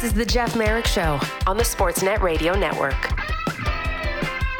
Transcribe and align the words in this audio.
This 0.00 0.12
is 0.12 0.16
the 0.16 0.24
Jeff 0.24 0.56
Marek 0.56 0.86
Show 0.86 1.20
on 1.46 1.58
the 1.58 1.62
Sportsnet 1.62 2.22
Radio 2.22 2.54
Network. 2.54 2.96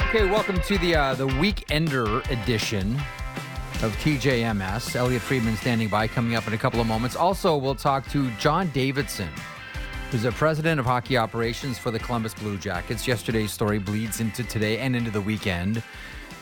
Okay, 0.08 0.28
welcome 0.28 0.60
to 0.60 0.76
the 0.76 0.94
uh, 0.94 1.14
the 1.14 1.26
Weekender 1.28 2.22
edition 2.30 2.94
of 3.82 3.96
TJMS. 4.02 4.94
Elliotte 4.94 5.22
Friedman 5.22 5.56
standing 5.56 5.88
by, 5.88 6.06
coming 6.06 6.34
up 6.34 6.46
in 6.46 6.52
a 6.52 6.58
couple 6.58 6.78
of 6.78 6.86
moments. 6.86 7.16
Also, 7.16 7.56
we'll 7.56 7.74
talk 7.74 8.06
to 8.10 8.30
John 8.32 8.68
Davidson, 8.74 9.30
who's 10.10 10.24
the 10.24 10.32
president 10.32 10.78
of 10.78 10.84
hockey 10.84 11.16
operations 11.16 11.78
for 11.78 11.90
the 11.90 11.98
Columbus 11.98 12.34
Blue 12.34 12.58
Jackets. 12.58 13.08
Yesterday's 13.08 13.50
story 13.50 13.78
bleeds 13.78 14.20
into 14.20 14.44
today 14.44 14.76
and 14.76 14.94
into 14.94 15.10
the 15.10 15.22
weekend 15.22 15.82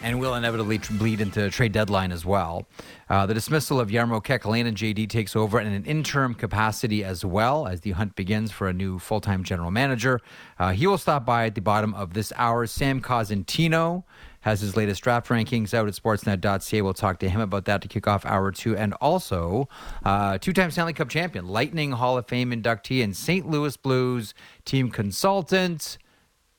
and 0.03 0.21
will 0.21 0.35
inevitably 0.35 0.79
bleed 0.99 1.21
into 1.21 1.51
trade 1.51 1.73
deadline 1.73 2.13
as 2.13 2.25
well. 2.25 2.67
Uh, 3.09 3.27
the 3.27 3.35
dismissal 3.35 3.81
of 3.81 3.89
Jarmo 3.89 4.23
Kekäläinen, 4.23 4.75
JD 4.75 5.09
takes 5.09 5.35
over 5.35 5.61
in 5.61 5.67
an 5.73 5.85
interim 5.85 6.35
capacity 6.35 7.03
as 7.03 7.25
well 7.25 7.67
as 7.67 7.81
the 7.81 7.93
hunt 7.93 8.15
begins 8.15 8.51
for 8.53 8.69
a 8.69 8.73
new 8.73 8.99
full-time 8.99 9.43
general 9.45 9.71
manager. 9.71 10.21
Uh, 10.59 10.71
he 10.73 10.87
will 10.87 10.99
stop 10.99 11.25
by 11.25 11.47
at 11.47 11.55
the 11.55 11.61
bottom 11.61 11.95
of 11.95 12.15
this 12.15 12.33
hour. 12.37 12.67
Sam 12.67 13.01
Cosentino 13.01 14.05
has 14.41 14.61
his 14.61 14.77
latest 14.77 15.03
draft 15.03 15.29
rankings 15.29 15.75
out 15.75 15.89
at 15.89 15.95
sportsnet.ca. 15.95 16.83
We'll 16.83 16.95
talk 16.95 17.19
to 17.21 17.29
him 17.29 17.41
about 17.41 17.65
that 17.65 17.83
to 17.83 17.89
kick 17.89 18.07
off 18.07 18.25
hour 18.25 18.53
two. 18.53 18.77
And 18.77 18.95
also, 18.95 19.69
uh, 20.05 20.39
two 20.39 20.53
time 20.53 20.71
Stanley 20.71 20.93
Cup 20.93 21.09
champion, 21.09 21.49
Lightning 21.49 21.93
Hall 21.93 22.17
of 22.17 22.27
Fame 22.29 22.53
inductee, 22.53 23.03
and 23.03 23.17
St. 23.17 23.49
Louis 23.49 23.77
Blues 23.77 24.35
team 24.65 24.91
consultant, 24.91 25.99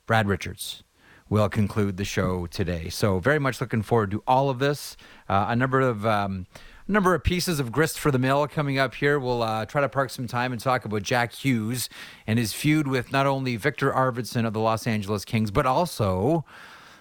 Brad 0.05 0.27
Richards 0.27 0.83
will 1.29 1.49
conclude 1.49 1.97
the 1.97 2.05
show 2.05 2.47
today. 2.47 2.89
So 2.89 3.19
very 3.19 3.39
much 3.39 3.61
looking 3.61 3.81
forward 3.81 4.11
to 4.11 4.23
all 4.27 4.49
of 4.49 4.59
this. 4.59 4.97
Uh, 5.27 5.45
a 5.49 5.55
number 5.55 5.79
of 5.79 6.05
um, 6.05 6.47
number 6.87 7.13
of 7.13 7.23
pieces 7.23 7.59
of 7.59 7.71
grist 7.71 7.99
for 7.99 8.09
the 8.11 8.17
mill 8.17 8.47
coming 8.47 8.79
up 8.79 8.95
here. 8.95 9.19
We'll 9.19 9.43
uh, 9.43 9.65
try 9.65 9.81
to 9.81 9.89
park 9.89 10.09
some 10.09 10.27
time 10.27 10.51
and 10.51 10.59
talk 10.59 10.85
about 10.85 11.03
Jack 11.03 11.33
Hughes 11.33 11.87
and 12.25 12.39
his 12.39 12.51
feud 12.51 12.87
with 12.87 13.11
not 13.11 13.27
only 13.27 13.55
Viktor 13.55 13.91
Arvidsson 13.91 14.45
of 14.45 14.53
the 14.53 14.59
Los 14.59 14.87
Angeles 14.87 15.23
Kings, 15.23 15.51
but 15.51 15.65
also 15.65 16.43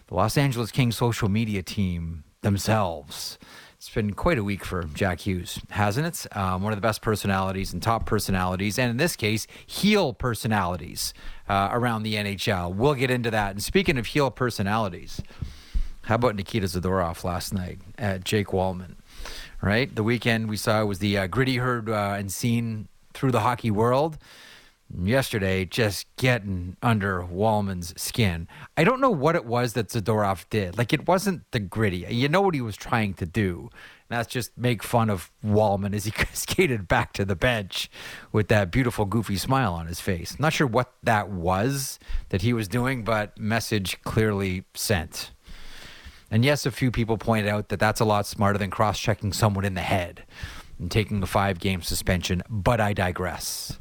the 0.09 0.15
Los 0.15 0.37
Angeles 0.37 0.71
Kings 0.71 0.97
social 0.97 1.29
media 1.29 1.63
team 1.63 2.25
themselves. 2.43 3.39
It's 3.79 3.89
been 3.91 4.13
quite 4.13 4.39
a 4.39 4.43
week 4.43 4.65
for 4.65 4.83
Jack 4.93 5.21
Hughes, 5.21 5.61
hasn't 5.71 6.05
it? 6.05 6.37
Um, 6.37 6.65
one 6.65 6.73
of 6.73 6.77
the 6.77 6.83
best 6.83 7.01
personalities 7.01 7.73
and 7.73 7.81
top 7.81 8.07
personalities, 8.07 8.77
and 8.77 8.91
in 8.91 8.97
this 8.97 9.15
case, 9.15 9.47
heel 9.65 10.13
personalities 10.13 11.15
uh, 11.49 11.69
around 11.71 12.03
the 12.03 12.15
NHL. 12.15 12.75
We'll 12.75 12.95
get 12.95 13.09
into 13.09 13.31
that. 13.31 13.53
And 13.53 13.63
speaking 13.63 13.97
of 13.97 14.07
heel 14.07 14.33
personalities, 14.33 15.23
how 16.03 16.17
about 16.17 16.35
Nikita 16.35 16.67
Zadorov 16.67 17.23
last 17.23 17.55
night 17.55 17.79
at 17.97 18.25
Jake 18.25 18.49
Walman? 18.49 18.97
Right, 19.63 19.95
the 19.95 20.03
weekend 20.03 20.49
we 20.49 20.57
saw 20.57 20.85
was 20.85 20.99
the 20.99 21.17
uh, 21.17 21.27
gritty 21.29 21.59
heard 21.59 21.89
uh, 21.89 22.17
and 22.19 22.33
seen 22.33 22.89
through 23.15 23.31
the 23.31 23.41
hockey 23.41 23.71
world 23.71 24.19
yesterday 24.97 25.65
just 25.65 26.07
getting 26.17 26.77
under 26.83 27.23
Walman's 27.23 28.01
skin. 28.01 28.49
I 28.77 28.85
don't 28.85 29.01
know 29.01 29.11
what 29.11 29.37
it 29.37 29.45
was 29.45 29.75
that 29.75 29.89
Zadorov 29.89 30.47
did. 30.51 30.79
Like 30.79 30.93
it 30.93 31.07
wasn't 31.07 31.51
the 31.51 31.61
gritty. 31.61 32.07
You 32.09 32.29
know 32.29 32.41
what 32.41 32.55
he 32.55 32.61
was 32.61 32.77
trying 32.77 33.15
to 33.15 33.27
do. 33.27 33.71
That's 34.09 34.29
just 34.29 34.57
make 34.57 34.83
fun 34.83 35.11
of 35.11 35.31
Walman 35.45 35.95
as 35.95 36.05
he 36.05 36.13
skated 36.33 36.89
back 36.89 37.13
to 37.15 37.25
the 37.25 37.37
bench 37.37 37.91
with 38.33 38.49
that 38.49 38.71
beautiful 38.71 39.05
goofy 39.05 39.37
smile 39.37 39.75
on 39.75 39.87
his 39.87 40.01
face. 40.01 40.39
Not 40.39 40.55
sure 40.55 40.67
what 40.67 40.95
that 41.03 41.29
was 41.29 41.99
that 42.31 42.43
he 42.43 42.53
was 42.53 42.69
doing, 42.69 43.05
but 43.05 43.39
message 43.39 44.01
clearly 44.03 44.65
sent. 44.75 45.33
And 46.31 46.45
yes, 46.45 46.67
a 46.67 46.71
few 46.71 46.91
people 46.91 47.19
pointed 47.19 47.49
out 47.49 47.69
that 47.69 47.81
that's 47.81 48.01
a 48.01 48.05
lot 48.05 48.27
smarter 48.27 48.59
than 48.59 48.71
cross-checking 48.71 49.33
someone 49.33 49.65
in 49.65 49.75
the 49.75 49.81
head 49.81 50.25
and 50.79 50.91
taking 50.91 51.23
a 51.23 51.27
five-game 51.27 51.83
suspension, 51.83 52.43
but 52.49 52.81
I 52.81 52.93
digress. 52.93 53.79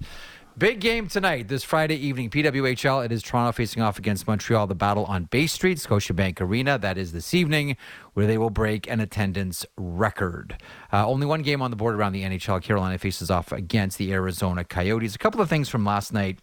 Big 0.57 0.79
game 0.79 1.07
tonight, 1.07 1.49
this 1.49 1.63
Friday 1.63 1.97
evening. 1.97 2.31
PWHL, 2.31 3.05
it 3.05 3.11
is 3.11 3.21
Toronto 3.21 3.51
facing 3.51 3.83
off 3.83 3.99
against 3.99 4.25
Montreal. 4.25 4.65
The 4.65 4.73
battle 4.73 5.05
on 5.05 5.25
Bay 5.25 5.45
Street, 5.45 5.77
Scotiabank 5.77 6.41
Arena. 6.41 6.79
That 6.79 6.97
is 6.97 7.11
this 7.11 7.35
evening, 7.35 7.77
where 8.15 8.25
they 8.25 8.39
will 8.39 8.49
break 8.49 8.89
an 8.89 8.99
attendance 8.99 9.67
record. 9.77 10.57
Uh, 10.91 11.07
only 11.07 11.27
one 11.27 11.43
game 11.43 11.61
on 11.61 11.69
the 11.69 11.77
board 11.77 11.93
around 11.93 12.13
the 12.13 12.23
NHL. 12.23 12.59
Carolina 12.63 12.97
faces 12.97 13.29
off 13.29 13.51
against 13.51 13.99
the 13.99 14.11
Arizona 14.11 14.63
Coyotes. 14.63 15.13
A 15.13 15.19
couple 15.19 15.41
of 15.41 15.47
things 15.47 15.69
from 15.69 15.85
last 15.85 16.11
night. 16.11 16.39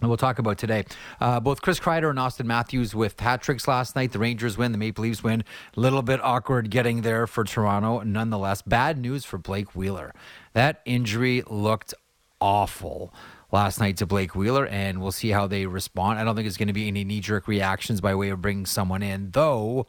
and 0.00 0.08
We'll 0.08 0.16
talk 0.16 0.40
about 0.40 0.58
today. 0.58 0.84
Uh, 1.20 1.38
both 1.38 1.62
Chris 1.62 1.78
Kreider 1.78 2.10
and 2.10 2.18
Auston 2.18 2.46
Matthews 2.46 2.96
with 2.96 3.20
hat 3.20 3.42
tricks 3.42 3.68
last 3.68 3.94
night. 3.94 4.10
The 4.10 4.18
Rangers 4.18 4.58
win, 4.58 4.72
the 4.72 4.78
Maple 4.78 5.02
Leafs 5.02 5.22
win. 5.22 5.44
A 5.76 5.80
little 5.80 6.02
bit 6.02 6.20
awkward 6.20 6.68
getting 6.68 7.02
there 7.02 7.28
for 7.28 7.44
Toronto. 7.44 8.00
Nonetheless, 8.00 8.62
bad 8.62 8.98
news 8.98 9.24
for 9.24 9.38
Blake 9.38 9.76
Wheeler. 9.76 10.12
That 10.52 10.82
injury 10.84 11.44
looked 11.46 11.94
awful 12.40 13.14
last 13.52 13.80
night 13.80 13.96
to 13.98 14.06
Blake 14.06 14.34
Wheeler, 14.34 14.66
and 14.66 15.00
we'll 15.00 15.12
see 15.12 15.30
how 15.30 15.46
they 15.46 15.66
respond. 15.66 16.18
I 16.18 16.24
don't 16.24 16.34
think 16.34 16.46
it's 16.46 16.56
going 16.56 16.68
to 16.68 16.74
be 16.74 16.88
any 16.88 17.04
knee 17.04 17.20
jerk 17.20 17.48
reactions 17.48 18.00
by 18.00 18.14
way 18.14 18.30
of 18.30 18.42
bringing 18.42 18.66
someone 18.66 19.02
in, 19.02 19.30
though 19.32 19.86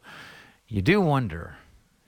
you 0.68 0.81
do 0.81 1.01
wonder 1.01 1.57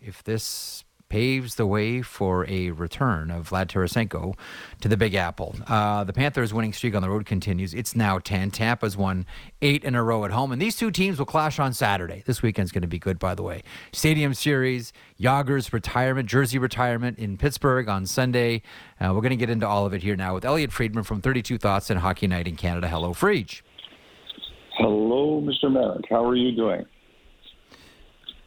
if 0.02 0.24
this 0.24 0.84
paves 1.10 1.56
the 1.56 1.66
way 1.66 2.04
for 2.04 2.46
a 2.48 2.70
return 2.70 3.32
of 3.32 3.50
Vlad 3.50 3.68
Tarasenko 3.68 4.36
to 4.80 4.88
the 4.88 4.96
Big 4.96 5.16
Apple. 5.16 5.56
Uh, 5.68 6.04
the 6.04 6.14
Panthers' 6.14 6.54
winning 6.54 6.72
streak 6.72 6.94
on 6.94 7.02
the 7.02 7.10
road 7.10 7.26
continues. 7.26 7.74
It's 7.74 7.96
now 7.96 8.20
10. 8.20 8.52
Tampa's 8.52 8.96
won 8.96 9.26
eight 9.62 9.84
in 9.84 9.96
a 9.96 10.04
row 10.04 10.24
at 10.24 10.32
home, 10.32 10.52
and 10.52 10.62
these 10.62 10.76
two 10.76 10.92
teams 10.92 11.18
will 11.18 11.26
clash 11.26 11.58
on 11.60 11.74
Saturday. 11.74 12.24
This 12.28 12.44
weekend's 12.44 12.72
going 12.72 12.84
to 12.84 12.88
be 12.88 13.00
good, 13.00 13.18
by 13.18 13.34
the 13.34 13.42
way. 13.42 13.64
Stadium 13.92 14.36
Series, 14.36 14.94
Jagr's 15.20 15.74
retirement, 15.74 16.30
jersey 16.30 16.60
retirement 16.60 17.18
in 17.18 17.38
Pittsburgh 17.38 17.90
on 17.90 18.06
Sunday. 18.06 18.62
Uh, 19.02 19.12
we're 19.14 19.22
going 19.22 19.32
to 19.32 19.36
get 19.36 19.50
into 19.50 19.68
all 19.68 19.88
of 19.88 19.94
it 19.94 20.04
here 20.04 20.16
now 20.16 20.36
with 20.36 20.46
Elliotte 20.46 20.72
Friedman 20.72 21.04
from 21.04 21.22
32 21.22 21.58
Thoughts 21.58 21.90
and 21.90 22.00
Hockey 22.00 22.28
Night 22.28 22.48
in 22.48 22.56
Canada. 22.56 22.88
Hello, 22.88 23.14
Friedge. 23.14 23.62
Hello, 24.78 25.42
Mr. 25.42 25.72
Marek. 25.72 26.06
How 26.10 26.24
are 26.24 26.36
you 26.36 26.56
doing? 26.56 26.86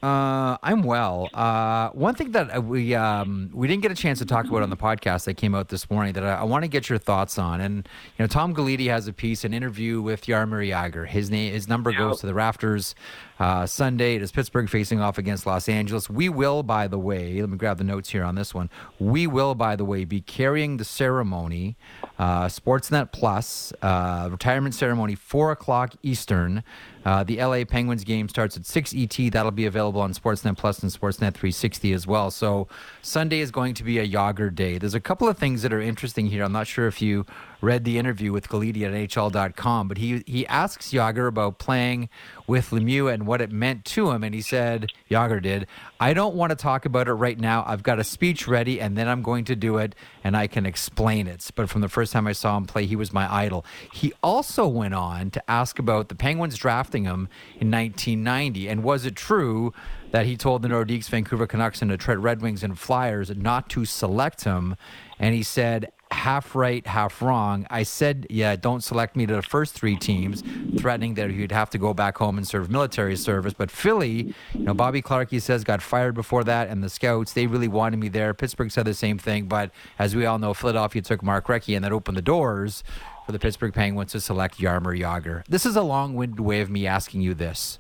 Uh, 0.03 0.57
I'm 0.65 0.83
well. 0.83 1.29
Uh, 1.33 1.91
one 1.91 2.17
thing 2.17 2.33
that 2.33 2.65
we 2.65 2.93
um, 2.97 3.51
we 3.55 3.69
didn't 3.69 3.83
get 3.83 3.93
a 3.93 3.95
chance 3.95 4.19
to 4.19 4.27
talk 4.27 4.47
about 4.47 4.63
on 4.63 4.71
the 4.71 4.77
podcast 4.77 5.27
that 5.27 5.35
came 5.35 5.55
out 5.55 5.69
this 5.69 5.89
morning 5.89 6.13
that 6.15 6.25
I, 6.25 6.35
I 6.35 6.43
want 6.43 6.65
to 6.65 6.69
get 6.69 6.89
your 6.89 6.99
thoughts 6.99 7.39
on, 7.39 7.61
and 7.61 7.77
you 8.19 8.23
know, 8.23 8.27
Tom 8.27 8.53
Gulitti 8.53 8.89
has 8.89 9.07
a 9.07 9.13
piece, 9.13 9.45
an 9.45 9.55
interview 9.55 10.03
with 10.03 10.27
Jaromir 10.27 10.69
Jagr. 10.69 11.07
His 11.07 11.31
name, 11.31 11.53
his 11.53 11.69
number 11.69 11.93
goes 11.93 12.19
to 12.21 12.27
the 12.27 12.35
rafters 12.35 12.97
uh, 13.39 13.67
Sunday. 13.67 14.17
It 14.17 14.23
is 14.23 14.33
Pittsburgh 14.33 14.69
facing 14.69 15.01
off 15.01 15.19
against 15.19 15.47
Los 15.47 15.69
Angeles. 15.69 16.09
We 16.09 16.29
will, 16.29 16.63
by 16.63 16.89
the 16.89 16.99
way, 16.99 17.41
let 17.41 17.51
me 17.51 17.57
grab 17.57 17.79
the 17.79 17.85
notes 17.85 18.11
here 18.11 18.25
on 18.25 18.35
this 18.35 18.55
one. 18.55 18.71
We 18.99 19.27
will, 19.27 19.55
by 19.55 19.77
the 19.77 19.85
way, 19.85 20.05
be 20.05 20.21
carrying 20.21 20.77
the 20.77 20.85
ceremony, 20.85 21.77
uh, 22.19 22.47
Sportsnet 22.47 23.13
Plus 23.13 23.73
uh, 23.83 24.29
retirement 24.31 24.75
ceremony, 24.75 25.15
four 25.15 25.53
o'clock 25.53 25.95
Eastern. 26.03 26.63
Uh, 27.05 27.25
the 27.25 27.43
LA 27.43 27.65
Penguins 27.65 28.05
game 28.05 28.29
starts 28.29 28.57
at 28.57 28.65
6 28.65 28.95
ET. 28.97 29.33
That'll 29.33 29.51
be 29.51 29.67
available 29.67 30.01
on 30.01 30.15
Sportsnet 30.15 30.57
Plus 30.57 30.83
and 30.83 30.93
Sportsnet 30.93 31.35
360 31.35 31.93
as 31.93 32.07
well. 32.07 32.31
So 32.31 32.69
Sunday 33.01 33.41
is 33.41 33.51
going 33.51 33.75
to 33.75 33.85
be 33.85 33.99
a 33.99 34.09
Jagr 34.09 34.55
day. 34.55 34.79
There's 34.79 34.95
a 34.95 35.01
couple 35.01 35.29
of 35.29 35.37
things 35.37 35.63
that 35.63 35.73
are 35.73 35.81
interesting 35.81 36.27
here. 36.27 36.45
I'm 36.45 36.53
not 36.53 36.67
sure 36.67 36.87
if 36.87 37.03
you 37.03 37.27
read 37.63 37.85
the 37.85 37.97
interview 37.97 38.33
with 38.33 38.49
Gulitti 38.49 38.83
at 38.83 38.93
NHL.com, 38.93 39.89
but 39.89 39.97
he, 39.97 40.23
he 40.27 40.47
asks 40.49 40.91
Jagr 40.91 41.29
about 41.29 41.59
playing 41.59 42.11
with 42.47 42.71
Lemieux 42.71 43.11
and 43.13 43.25
what 43.25 43.41
it 43.41 43.53
meant 43.53 43.85
to 43.87 44.11
him. 44.11 44.25
And 44.25 44.35
he 44.35 44.43
said, 44.43 44.91
Jagr 45.11 45.41
did, 45.41 45.67
I 46.01 46.13
don't 46.13 46.35
want 46.35 46.51
to 46.51 46.57
talk 46.57 46.85
about 46.85 47.07
it 47.07 47.13
right 47.13 47.39
now. 47.39 47.65
I've 47.67 47.85
got 47.85 48.01
a 48.01 48.05
speech 48.05 48.49
ready 48.49 48.81
and 48.81 48.99
then 48.99 49.09
I'm 49.09 49.23
going 49.23 49.45
to 49.45 49.57
do 49.57 49.79
it 49.79 49.95
and 50.25 50.37
I 50.37 50.49
can 50.49 50.67
explain 50.67 51.29
it. 51.29 51.49
But 51.55 51.71
from 51.71 51.81
the 51.81 51.89
first 51.89 52.13
time 52.13 52.27
I 52.27 52.33
saw 52.33 52.57
him 52.57 52.67
play, 52.67 52.85
he 52.85 52.97
was 52.97 53.13
my 53.13 53.33
idol. 53.33 53.65
He 53.93 54.13
also 54.23 54.67
went 54.67 54.95
on 54.95 55.31
to 55.31 55.51
ask 55.51 55.79
about 55.79 56.09
the 56.09 56.17
Penguins 56.17 56.57
drafting 56.57 57.05
him 57.05 57.29
in 57.61 57.71
1990. 57.71 58.69
And 58.69 58.83
was 58.83 59.07
it 59.07 59.15
true 59.15 59.73
that 60.11 60.27
he 60.27 60.37
told 60.37 60.63
the 60.63 60.69
Nordiques, 60.69 61.09
Vancouver 61.09 61.47
Canucks, 61.47 61.81
and 61.81 61.91
Detroit 61.91 62.19
Red 62.19 62.43
Wings 62.43 62.65
and 62.65 62.79
Flyers 62.79 63.31
not 63.37 63.71
to 63.71 63.85
select 63.85 64.43
him? 64.43 64.77
And 65.19 65.35
he 65.35 65.45
said, 65.45 65.93
half 66.13 66.55
right, 66.55 66.87
half 66.87 67.21
wrong. 67.23 67.67
I 67.71 67.83
said, 67.83 68.27
yeah, 68.31 68.57
don't 68.57 68.83
select 68.83 69.17
me 69.17 69.27
to 69.27 69.35
the 69.35 69.43
first 69.43 69.75
three 69.75 69.97
teams, 69.97 70.43
threatening 70.79 71.15
that 71.15 71.31
he'd 71.31 71.53
have 71.53 71.71
to 71.71 71.79
go 71.79 71.95
back 71.95 72.19
home 72.19 72.39
and 72.39 72.47
serve 72.47 72.71
military 72.71 73.17
service. 73.17 73.55
But 73.55 73.71
Philly, 73.71 74.35
you 74.55 74.61
know, 74.61 74.75
Bobby 74.75 75.03
Clarke, 75.03 75.31
he 75.31 75.41
says, 75.41 75.65
got 75.65 75.83
fired 75.83 76.15
before 76.15 76.45
that, 76.45 76.69
and 76.69 76.83
the 76.83 76.89
scouts, 76.89 77.33
they 77.33 77.47
really 77.47 77.69
wanted 77.69 77.99
me 77.99 78.09
there. 78.09 78.35
Pittsburgh 78.35 78.71
said 78.71 78.85
the 78.85 78.95
same 78.95 79.19
thing, 79.19 79.47
but 79.47 79.71
as 79.99 80.15
we 80.15 80.27
all 80.27 80.39
know, 80.39 80.55
Philadelphia 80.55 81.03
took 81.03 81.23
Mark 81.23 81.47
Recchi, 81.47 81.75
and 81.75 81.85
that 81.85 81.93
opened 81.93 82.17
the 82.17 82.23
doors 82.23 82.85
for 83.27 83.33
the 83.33 83.39
Pittsburgh 83.39 83.73
Penguins 83.73 84.13
to 84.13 84.21
select 84.21 84.59
Jaromir 84.59 84.99
Jagr. 84.99 85.45
This 85.49 85.65
is 85.65 85.77
a 85.77 85.83
long-winded 85.83 86.41
way 86.41 86.61
of 86.61 86.71
me 86.71 86.87
asking 86.87 87.23
you 87.23 87.35
this. 87.35 87.79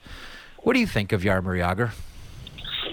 What 0.58 0.75
do 0.75 0.81
you 0.81 0.87
think 0.87 1.12
of 1.12 1.23
Jaromir 1.23 1.58
Jagr? 1.58 1.90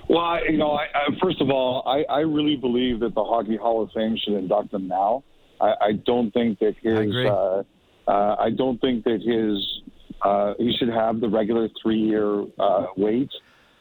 Well, 0.10 0.20
I, 0.20 0.42
you 0.50 0.58
know, 0.58 0.72
I, 0.72 0.86
I, 0.86 1.20
first 1.22 1.40
of 1.40 1.52
all, 1.52 1.84
I, 1.86 2.04
I 2.12 2.20
really 2.22 2.56
believe 2.56 3.00
that 3.02 3.14
the 3.14 3.24
Hockey 3.24 3.56
Hall 3.56 3.84
of 3.84 3.92
Fame 3.92 4.18
should 4.18 4.34
induct 4.34 4.74
him 4.74 4.88
now. 4.88 5.24
I, 5.62 5.74
I 5.82 5.92
don't 6.04 6.32
think 6.32 6.58
that 6.60 6.76
his. 6.82 7.16
I, 7.16 7.28
uh, 7.28 7.64
uh, 8.08 8.36
I 8.40 8.50
don't 8.50 8.82
think 8.82 9.04
that 9.04 9.22
his. 9.22 9.84
Uh, 10.22 10.54
he 10.58 10.76
should 10.78 10.90
have 10.90 11.22
the 11.22 11.30
regular 11.30 11.70
three-year 11.82 12.46
uh, 12.60 12.88
wait. 12.98 13.30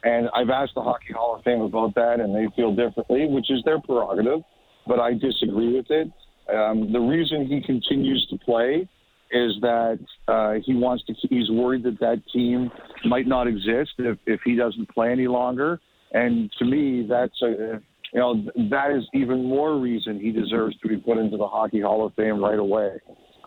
And 0.05 0.29
I've 0.35 0.51
asked 0.51 0.75
the 0.77 0.83
Hockey 0.83 1.13
Hall 1.13 1.35
of 1.35 1.43
Fame 1.43 1.63
about 1.63 1.95
that, 1.97 2.21
and 2.21 2.33
they 2.35 2.47
feel 2.55 2.77
differently, 2.77 3.27
which 3.27 3.51
is 3.51 3.63
their 3.65 3.81
prerogative. 3.81 4.41
But 4.87 5.01
I 5.01 5.15
disagree 5.15 5.75
with 5.75 5.91
it. 5.91 6.13
Um, 6.55 6.93
the 6.93 7.01
reason 7.01 7.47
he 7.47 7.61
continues 7.61 8.27
to 8.31 8.39
play 8.39 8.89
is 9.31 9.53
that 9.63 9.99
uh, 10.29 10.55
he 10.65 10.75
wants 10.75 11.05
to. 11.05 11.15
He's 11.29 11.51
worried 11.51 11.83
that 11.85 11.99
that 12.01 12.23
team 12.33 12.71
might 13.05 13.27
not 13.27 13.47
exist 13.47 13.93
if 13.99 14.19
if 14.27 14.41
he 14.45 14.57
doesn't 14.57 14.89
play 14.91 15.11
any 15.11 15.27
longer. 15.27 15.81
And 16.13 16.51
to 16.59 16.65
me, 16.65 17.07
that's 17.09 17.41
a 17.43 17.81
you 18.13 18.21
know 18.21 18.43
that 18.71 18.91
is 18.97 19.05
even 19.13 19.45
more 19.45 19.79
reason 19.79 20.19
he 20.19 20.33
deserves 20.33 20.77
to 20.79 20.89
be 20.89 20.97
put 20.97 21.19
into 21.19 21.37
the 21.37 21.47
Hockey 21.47 21.81
Hall 21.81 22.07
of 22.07 22.15
Fame 22.15 22.43
right 22.43 22.59
away. 22.59 22.99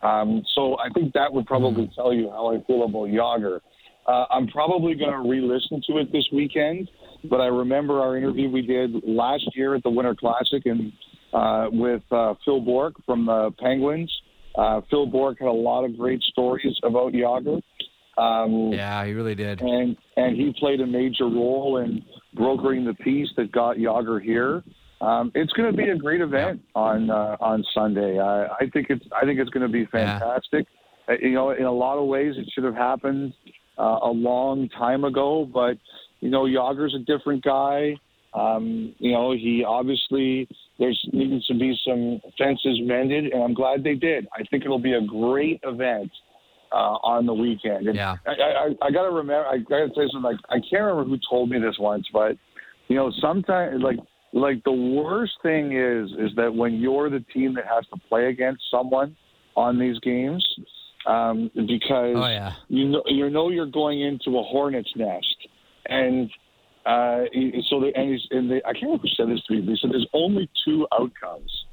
Um, 0.04 0.44
so 0.56 0.78
I 0.80 0.90
think 0.94 1.14
that 1.14 1.32
would 1.32 1.46
probably 1.46 1.86
mm. 1.86 1.96
tell 1.96 2.14
you 2.14 2.30
how 2.30 2.56
I 2.56 2.64
feel 2.66 2.84
about 2.84 3.10
Jagr. 3.10 3.60
Uh, 4.08 4.26
I'm 4.32 4.48
probably 4.48 4.96
going 4.96 5.12
to 5.12 5.30
re-listen 5.30 5.82
to 5.88 6.00
it 6.00 6.12
this 6.12 6.28
weekend, 6.34 6.90
but 7.30 7.38
I 7.38 7.46
remember 7.46 8.00
our 8.02 8.18
interview 8.18 8.50
we 8.50 8.64
did 8.64 8.92
last 9.04 9.48
year 9.56 9.76
at 9.76 9.84
the 9.84 9.92
Winter 9.92 10.16
Classic 10.16 10.66
and 10.66 10.92
uh, 11.34 11.68
with 11.72 12.02
uh, 12.12 12.34
Phil 12.44 12.62
Bourque 12.62 12.96
from 13.06 13.28
the 13.28 13.52
Penguins. 13.60 14.12
Uh, 14.56 14.82
Phil 14.90 15.06
Bourque 15.06 15.40
had 15.40 15.48
a 15.48 15.52
lot 15.52 15.86
of 15.86 15.98
great 15.98 16.22
stories 16.24 16.76
about 16.84 17.14
Jagr. 17.14 17.62
Um, 18.18 18.72
yeah, 18.74 19.06
he 19.06 19.14
really 19.14 19.36
did. 19.36 19.62
And 19.62 19.96
and 20.18 20.36
he 20.36 20.54
played 20.60 20.82
a 20.82 20.88
major 20.88 21.26
role 21.26 21.78
in 21.78 22.04
brokering 22.34 22.86
the 22.86 22.94
peace 22.94 23.30
that 23.38 23.52
got 23.52 23.78
Jagr 23.78 24.22
here. 24.22 24.64
Um, 25.02 25.32
it's 25.34 25.52
going 25.54 25.72
to 25.72 25.76
be 25.76 25.90
a 25.90 25.96
great 25.96 26.22
event 26.22 26.62
yeah. 26.76 26.82
on 26.82 27.10
uh, 27.10 27.38
on 27.40 27.64
Sunday. 27.74 28.20
I, 28.20 28.46
I 28.46 28.70
think 28.72 28.88
it's 28.90 29.06
I 29.20 29.26
think 29.26 29.40
it's 29.40 29.50
going 29.50 29.66
to 29.66 29.72
be 29.72 29.86
fantastic. 29.86 30.68
Yeah. 31.08 31.16
Uh, 31.16 31.18
you 31.22 31.34
know, 31.34 31.52
in 31.52 31.66
a 31.66 31.72
lot 31.72 31.98
of 31.98 32.08
ways, 32.08 32.36
it 32.38 32.50
should 32.54 32.64
have 32.64 32.76
happened 32.76 33.34
uh, 33.80 34.00
a 34.04 34.12
long 34.12 34.70
time 34.70 35.04
ago. 35.04 35.50
But 35.52 35.78
you 36.20 36.30
know, 36.30 36.44
Jagr's 36.44 36.94
a 36.94 37.00
different 37.00 37.44
guy. 37.44 37.96
Um, 38.34 38.94
you 39.00 39.12
know, 39.12 39.32
he 39.34 39.64
obviously 39.68 40.48
there's 40.78 41.00
needs 41.12 41.48
to 41.48 41.54
be 41.54 41.78
some 41.86 42.22
fences 42.38 42.80
mended, 42.84 43.34
and 43.34 43.42
I'm 43.42 43.54
glad 43.54 43.84
they 43.84 43.96
did. 43.96 44.28
I 44.34 44.44
think 44.50 44.64
it'll 44.64 44.80
be 44.80 44.94
a 44.94 45.02
great 45.02 45.60
event 45.64 46.12
uh, 46.72 46.98
on 47.04 47.26
the 47.26 47.34
weekend. 47.34 47.88
And 47.88 47.96
yeah, 47.96 48.16
I, 48.26 48.32
I, 48.32 48.88
I 48.88 48.92
got 48.92 49.04
to 49.04 49.12
remember. 49.12 49.46
I 49.46 49.58
got 49.58 49.80
to 49.80 49.90
say 49.90 50.08
something. 50.12 50.22
Like 50.22 50.40
I 50.50 50.60
can't 50.70 50.84
remember 50.84 51.06
who 51.06 51.18
told 51.30 51.50
me 51.50 51.60
this 51.60 51.78
once, 51.80 52.08
but 52.12 52.38
you 52.88 52.96
know, 52.96 53.12
sometimes 53.22 53.82
like 53.82 53.98
like 54.34 54.64
the 54.64 54.72
worst 54.72 55.34
thing 55.42 55.76
is 55.78 56.12
is 56.12 56.36
that 56.36 56.54
when 56.54 56.76
you're 56.76 57.10
the 57.10 57.24
team 57.34 57.56
that 57.56 57.66
has 57.66 57.86
to 57.94 58.00
play 58.08 58.28
against 58.28 58.64
someone 58.72 59.16
on 59.56 59.78
these 59.80 60.00
games, 60.00 60.46
um, 61.06 61.52
because 61.56 62.16
oh, 62.16 62.28
yeah. 62.28 62.54
you 62.68 62.88
know 62.88 63.04
you 63.06 63.30
know 63.30 63.50
you're 63.50 63.66
going 63.66 64.02
into 64.02 64.38
a 64.38 64.44
hornet's 64.44 64.92
nest, 64.96 65.48
and 65.88 66.30
uh, 66.86 67.26
so 67.70 67.80
the, 67.80 67.92
and, 67.96 68.12
he's, 68.12 68.28
and 68.32 68.50
they, 68.50 68.58
I 68.66 68.74
can't 68.74 68.84
remember 68.84 69.04
who 69.04 69.10
said 69.16 69.30
this 69.30 69.44
to 69.48 69.54
me. 69.54 69.62
They 69.62 69.78
said 69.80 69.92
there's 69.92 70.08
only 70.14 70.50
two 70.66 70.88
outcomes: 70.94 71.66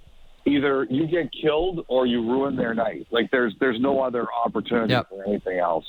either 0.48 0.86
you 0.90 1.06
get 1.06 1.30
killed 1.32 1.84
or 1.88 2.06
you 2.06 2.22
ruin 2.22 2.56
their 2.56 2.74
night. 2.74 3.06
Like 3.10 3.30
there's 3.30 3.54
there's 3.60 3.80
no 3.80 4.00
other 4.00 4.26
opportunity 4.44 4.92
yep. 4.92 5.08
for 5.08 5.24
anything 5.26 5.58
else 5.58 5.84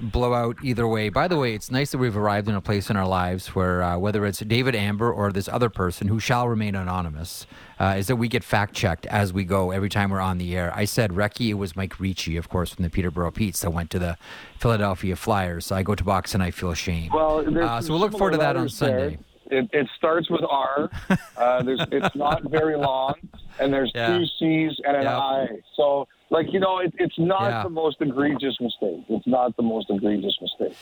blowout 0.00 0.56
either 0.62 0.86
way. 0.86 1.08
By 1.08 1.28
the 1.28 1.36
way, 1.36 1.54
it's 1.54 1.70
nice 1.70 1.90
that 1.90 1.98
we've 1.98 2.16
arrived 2.16 2.48
in 2.48 2.54
a 2.54 2.60
place 2.60 2.90
in 2.90 2.96
our 2.96 3.06
lives 3.06 3.48
where, 3.48 3.82
uh, 3.82 3.98
whether 3.98 4.24
it's 4.26 4.38
David 4.40 4.74
Amber 4.74 5.12
or 5.12 5.32
this 5.32 5.48
other 5.48 5.68
person 5.68 6.08
who 6.08 6.20
shall 6.20 6.48
remain 6.48 6.74
anonymous, 6.74 7.46
uh, 7.80 7.96
is 7.98 8.06
that 8.06 8.16
we 8.16 8.28
get 8.28 8.44
fact 8.44 8.74
checked 8.74 9.06
as 9.06 9.32
we 9.32 9.44
go 9.44 9.70
every 9.70 9.88
time 9.88 10.10
we're 10.10 10.20
on 10.20 10.38
the 10.38 10.56
air. 10.56 10.72
I 10.74 10.84
said 10.84 11.12
Recchi, 11.12 11.48
it 11.48 11.54
was 11.54 11.76
Mike 11.76 11.98
Ricci, 11.98 12.36
of 12.36 12.48
course, 12.48 12.74
from 12.74 12.84
the 12.84 12.90
Peterborough 12.90 13.30
Petes 13.30 13.60
that 13.60 13.70
went 13.70 13.90
to 13.90 13.98
the 13.98 14.16
Philadelphia 14.58 15.16
Flyers. 15.16 15.66
So 15.66 15.76
I 15.76 15.82
go 15.82 15.94
to 15.94 16.04
box 16.04 16.34
and 16.34 16.42
I 16.42 16.50
feel 16.50 16.74
shame. 16.74 17.10
Well, 17.12 17.44
uh, 17.58 17.80
so 17.80 17.92
we'll 17.92 18.00
look 18.00 18.12
forward 18.12 18.32
to 18.32 18.38
that 18.38 18.56
on 18.56 18.68
Sunday. 18.68 19.18
It, 19.50 19.68
it, 19.72 19.88
starts 19.96 20.28
with 20.30 20.42
R. 20.48 20.90
Uh, 21.36 21.62
it's 21.92 22.16
not 22.16 22.42
very 22.50 22.76
long, 22.76 23.14
and 23.60 23.72
there's 23.72 23.92
yeah. 23.94 24.08
two 24.08 24.24
C's 24.38 24.72
and 24.84 24.96
an 24.96 25.04
yep. 25.04 25.12
I. 25.12 25.46
So 25.76 26.08
like 26.30 26.46
you 26.52 26.60
know, 26.60 26.78
it, 26.78 26.92
it's 26.98 27.18
not 27.18 27.50
yeah. 27.50 27.62
the 27.62 27.70
most 27.70 27.98
egregious 28.00 28.56
mistake. 28.60 29.04
It's 29.08 29.26
not 29.26 29.56
the 29.56 29.62
most 29.62 29.88
egregious 29.90 30.36
mistake. 30.40 30.76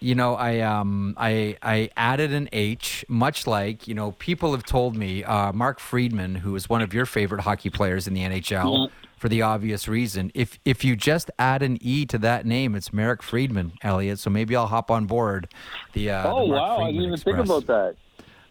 You 0.00 0.14
know, 0.14 0.34
I 0.34 0.60
um 0.60 1.14
I 1.16 1.56
I 1.62 1.90
added 1.96 2.32
an 2.32 2.48
H, 2.52 3.04
much 3.08 3.46
like 3.46 3.86
you 3.88 3.94
know 3.94 4.12
people 4.12 4.52
have 4.52 4.64
told 4.64 4.96
me. 4.96 5.24
Uh, 5.24 5.52
Mark 5.52 5.80
Friedman, 5.80 6.36
who 6.36 6.54
is 6.56 6.68
one 6.68 6.82
of 6.82 6.92
your 6.92 7.06
favorite 7.06 7.42
hockey 7.42 7.70
players 7.70 8.06
in 8.06 8.14
the 8.14 8.20
NHL. 8.20 8.90
For 9.20 9.28
the 9.28 9.42
obvious 9.42 9.86
reason, 9.86 10.32
if 10.34 10.58
if 10.64 10.82
you 10.82 10.96
just 10.96 11.30
add 11.38 11.62
an 11.62 11.76
E 11.82 12.06
to 12.06 12.16
that 12.16 12.46
name, 12.46 12.74
it's 12.74 12.90
Marek 12.90 13.22
Friedman, 13.22 13.72
Elliotte. 13.82 14.18
So 14.18 14.30
maybe 14.30 14.56
I'll 14.56 14.66
hop 14.68 14.90
on 14.90 15.04
board. 15.04 15.52
The 15.92 16.08
uh, 16.10 16.32
oh 16.32 16.46
the 16.46 16.54
wow, 16.54 16.76
Friedman 16.76 16.86
I 16.86 16.86
didn't 16.86 17.02
even 17.02 17.14
Express. 17.16 17.36
think 17.36 17.44
about 17.44 17.66
that. 17.66 17.96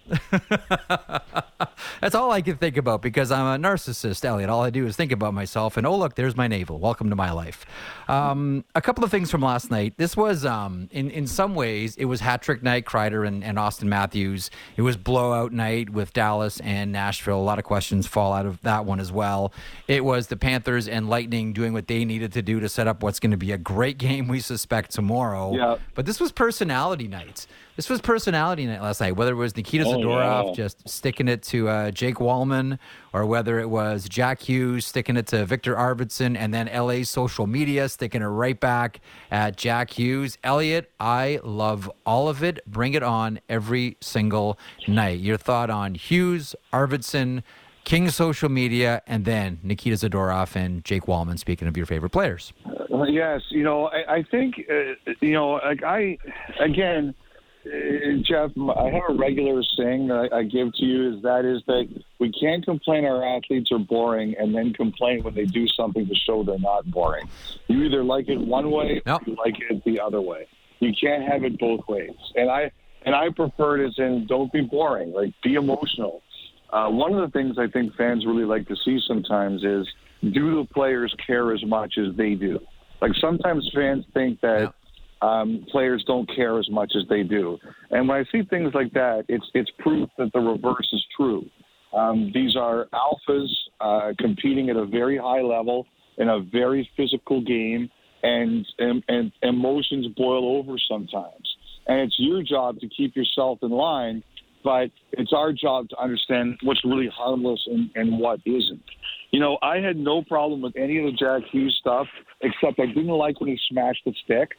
That's 2.02 2.16
all 2.16 2.32
I 2.32 2.42
can 2.42 2.58
think 2.58 2.78
about 2.78 3.02
because 3.02 3.32
I'm 3.32 3.64
a 3.64 3.68
narcissist, 3.68 4.24
Elliotte. 4.24 4.50
All 4.50 4.62
I 4.62 4.70
do 4.70 4.86
is 4.86 4.96
think 4.96 5.12
about 5.12 5.34
myself, 5.34 5.78
and 5.78 5.86
oh 5.86 5.96
look, 5.98 6.16
there's 6.16 6.36
my 6.36 6.48
navel. 6.48 6.80
Welcome 6.80 7.10
to 7.10 7.16
my 7.16 7.32
life. 7.32 7.66
Um, 8.08 8.64
a 8.76 8.82
couple 8.82 9.04
of 9.04 9.12
things 9.12 9.30
from 9.30 9.42
last 9.42 9.70
night. 9.70 9.94
This 9.98 10.16
was, 10.16 10.46
um, 10.46 10.90
in 10.92 11.10
in 11.12 11.28
some 11.28 11.56
ways, 11.56 11.96
it 11.98 12.06
was 12.06 12.22
hat 12.22 12.42
trick 12.42 12.64
night. 12.64 12.86
Kreider 12.86 13.28
and, 13.28 13.44
and 13.44 13.58
Auston 13.58 13.84
Matthews. 13.84 14.50
It 14.78 14.82
was 14.82 14.98
blowout 14.98 15.52
night 15.52 15.90
with 15.90 16.14
Dallas 16.14 16.60
and 16.62 16.92
Nashville. 16.92 17.40
A 17.40 17.42
lot 17.42 17.60
of 17.60 17.66
questions 17.66 18.08
fall 18.08 18.34
out 18.34 18.46
of 18.46 18.62
that 18.62 18.86
one 18.86 19.00
as 19.00 19.12
well. 19.12 19.54
It 19.88 20.04
was 20.06 20.28
the 20.28 20.38
Panthers 20.38 20.88
and 20.88 21.10
Lightning 21.10 21.54
doing 21.54 21.74
what 21.74 21.88
they 21.88 22.06
needed 22.06 22.34
to 22.34 22.42
do 22.42 22.60
to 22.60 22.70
set 22.70 22.88
up 22.88 23.04
what's 23.04 23.20
going 23.20 23.32
to 23.32 23.38
be 23.38 23.52
a 23.52 23.58
great 23.58 23.98
game. 24.10 24.28
We 24.28 24.40
suspect 24.40 24.92
tomorrow. 24.92 25.56
Yeah. 25.56 25.76
But 25.96 26.06
this 26.06 26.20
was 26.20 26.32
personality 26.32 27.08
night. 27.08 27.46
This 27.80 27.90
was 27.90 28.02
personality 28.02 28.66
night 28.66 28.82
last 28.82 29.00
night. 29.00 29.16
Whether 29.16 29.32
it 29.32 29.36
was 29.36 29.56
Nikita 29.56 29.86
oh, 29.86 29.94
Zadorov 29.94 30.54
just 30.54 30.90
sticking 30.90 31.30
it 31.30 31.42
to 31.44 31.70
uh, 31.70 31.92
Jake 31.92 32.16
Walman, 32.16 32.78
or 33.14 33.26
whether 33.26 33.58
it 33.58 33.70
was 33.70 34.10
Jack 34.10 34.42
Hughes 34.42 34.86
sticking 34.86 35.16
it 35.16 35.28
to 35.28 35.46
Viktor 35.46 35.76
Arvidsson, 35.76 36.36
and 36.36 36.54
then 36.54 36.70
LA 36.76 37.04
social 37.04 37.48
media 37.48 37.88
sticking 37.88 38.22
it 38.22 38.26
right 38.26 38.60
back 38.60 39.00
at 39.32 39.56
Jack 39.56 39.92
Hughes. 39.92 40.38
Elliotte, 40.44 40.92
I 41.00 41.40
love 41.42 41.90
all 42.06 42.28
of 42.28 42.44
it. 42.44 42.60
Bring 42.68 42.96
it 42.96 43.02
on 43.02 43.40
every 43.48 43.96
single 44.02 44.60
night. 44.86 45.22
Your 45.22 45.38
thought 45.38 45.70
on 45.70 45.96
Hughes, 45.96 46.58
Arvidsson, 46.74 47.44
King 47.86 48.10
social 48.10 48.50
media, 48.50 49.02
and 49.08 49.24
then 49.24 49.58
Nikita 49.64 49.96
Zadorov 49.96 50.54
and 50.54 50.84
Jake 50.84 51.04
Walman. 51.04 51.40
Speaking 51.40 51.70
of 51.70 51.78
your 51.78 51.86
favorite 51.86 52.10
players. 52.10 52.52
Uh, 52.92 53.04
yes, 53.04 53.40
you 53.52 53.64
know, 53.64 53.86
I, 53.88 54.16
I 54.16 54.24
think 54.24 54.66
uh, 54.70 55.12
you 55.22 55.32
know, 55.32 55.52
like 55.64 55.82
I 55.82 56.18
again 56.60 57.16
Jeff, 57.66 58.52
I 58.58 58.90
have 58.90 59.04
a 59.10 59.14
regular 59.14 59.62
saying 59.78 60.08
that 60.08 60.30
I 60.32 60.44
give 60.44 60.74
to 60.76 60.86
you 60.86 61.14
is 61.14 61.22
that 61.24 61.44
is 61.44 61.62
that 61.68 61.88
we 62.18 62.32
can't 62.32 62.64
complain 62.64 63.04
our 63.04 63.24
athletes 63.24 63.72
are 63.72 63.80
boring 63.80 64.34
and 64.40 64.56
then 64.56 64.74
complain 64.74 65.24
when 65.24 65.36
they 65.36 65.46
do 65.46 65.68
something 65.68 66.08
to 66.08 66.16
show 66.16 66.44
they're 66.44 66.58
not 66.58 66.90
boring. 66.90 67.28
You 67.68 67.84
either 67.84 68.04
like 68.04 68.30
it 68.30 68.40
one 68.40 68.72
way 68.72 69.02
nope. 69.06 69.22
or 69.22 69.32
you 69.32 69.36
like 69.36 69.56
it 69.70 69.84
the 69.84 70.00
other 70.00 70.22
way. 70.22 70.48
You 70.80 70.94
can't 71.00 71.30
have 71.30 71.44
it 71.44 71.60
both 71.60 71.82
ways. 71.90 72.16
And 72.36 72.50
I 72.50 72.72
and 73.06 73.14
I 73.14 73.30
prefer 73.30 73.82
it 73.82 73.88
as 73.88 73.96
in 73.98 74.26
don't 74.26 74.52
be 74.54 74.62
boring, 74.62 75.12
like 75.12 75.34
be 75.44 75.56
emotional. 75.56 76.24
Uh, 76.72 76.88
one 76.88 77.14
of 77.14 77.20
the 77.20 77.38
things 77.38 77.58
I 77.58 77.68
think 77.68 77.94
fans 77.96 78.26
really 78.26 78.46
like 78.46 78.68
to 78.70 78.76
see 78.86 79.00
sometimes 79.06 79.64
is 79.66 79.88
do 80.22 80.56
the 80.56 80.68
players 80.74 81.14
care 81.26 81.54
as 81.54 81.66
much 81.66 81.98
as 81.98 82.16
they 82.16 82.36
do? 82.36 82.60
Like 83.02 83.12
sometimes 83.20 83.70
fans 83.74 84.06
think 84.14 84.40
that 84.42 84.74
um, 85.22 85.66
players 85.72 86.04
don't 86.08 86.30
care 86.36 86.60
as 86.60 86.70
much 86.70 86.94
as 86.96 87.08
they 87.10 87.24
do. 87.24 87.58
And 87.92 88.08
when 88.08 88.20
I 88.20 88.24
see 88.32 88.44
things 88.50 88.72
like 88.74 88.94
that, 88.94 89.26
it's 89.28 89.46
it's 89.54 89.70
proof 89.80 90.10
that 90.18 90.32
the 90.34 90.40
reverse 90.40 90.90
is 90.94 91.04
true. 91.16 91.46
Um, 91.94 92.32
these 92.34 92.56
are 92.56 92.88
alphas 92.94 93.48
uh, 93.82 94.14
competing 94.20 94.70
at 94.70 94.76
a 94.76 94.86
very 94.86 95.18
high 95.18 95.42
level 95.42 95.88
in 96.18 96.30
a 96.30 96.40
very 96.40 96.90
physical 96.96 97.42
game, 97.42 97.90
and, 98.24 98.66
and 98.78 99.04
and 99.08 99.32
emotions 99.42 100.08
boil 100.16 100.58
over 100.58 100.78
sometimes. 100.90 101.56
And 101.88 102.02
it's 102.02 102.16
your 102.20 102.44
job 102.44 102.80
to 102.82 102.88
keep 102.88 103.16
yourself 103.16 103.60
in 103.64 103.72
line, 103.72 104.24
but 104.64 104.92
it's 105.14 105.34
our 105.34 105.52
job 105.52 105.90
to 105.90 105.98
understand 105.98 106.58
what's 106.64 106.84
really 106.86 107.10
harmless 107.12 107.62
and, 107.66 107.90
and 107.96 108.20
what 108.20 108.40
isn't. 108.46 108.84
You 109.32 109.40
know, 109.40 109.58
I 109.62 109.78
had 109.78 109.96
no 109.96 110.22
problem 110.24 110.62
with 110.62 110.76
any 110.76 111.00
of 111.00 111.06
the 111.06 111.12
Jack 111.12 111.50
Hughes 111.52 111.76
stuff, 111.80 112.08
except 112.42 112.80
I 112.80 112.88
didn't 112.88 113.08
like 113.08 113.40
when 113.40 113.50
he 113.50 113.60
smashed 113.70 114.02
the 114.06 114.14
stick. 114.24 114.50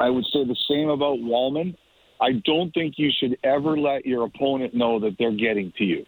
I 0.00 0.10
would 0.10 0.24
say 0.32 0.44
the 0.44 0.56
same 0.68 0.88
about 0.88 1.18
Walman. 1.18 1.76
I 2.20 2.32
don't 2.44 2.72
think 2.72 2.94
you 2.96 3.10
should 3.18 3.36
ever 3.44 3.78
let 3.78 4.06
your 4.06 4.24
opponent 4.24 4.74
know 4.74 4.98
that 5.00 5.16
they're 5.18 5.36
getting 5.36 5.72
to 5.78 5.84
you. 5.84 6.04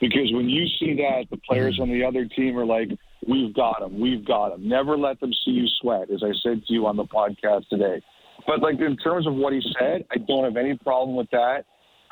Because 0.00 0.32
when 0.32 0.48
you 0.48 0.66
see 0.78 0.94
that, 0.94 1.24
the 1.30 1.38
players 1.38 1.78
mm. 1.78 1.82
on 1.82 1.90
the 1.90 2.04
other 2.04 2.24
team 2.24 2.56
are 2.56 2.64
like, 2.64 2.88
we've 3.26 3.52
got 3.54 3.80
them, 3.80 3.98
we've 3.98 4.24
got 4.24 4.50
them. 4.50 4.68
Never 4.68 4.96
let 4.96 5.18
them 5.20 5.32
see 5.44 5.50
you 5.50 5.66
sweat, 5.80 6.10
as 6.10 6.22
I 6.22 6.32
said 6.42 6.64
to 6.64 6.72
you 6.72 6.86
on 6.86 6.96
the 6.96 7.04
podcast 7.04 7.68
today. 7.68 8.00
But, 8.46 8.60
like, 8.60 8.80
in 8.80 8.96
terms 8.96 9.26
of 9.26 9.34
what 9.34 9.52
he 9.52 9.60
said, 9.78 10.04
I 10.12 10.18
don't 10.18 10.44
have 10.44 10.56
any 10.56 10.76
problem 10.76 11.16
with 11.16 11.28
that. 11.32 11.64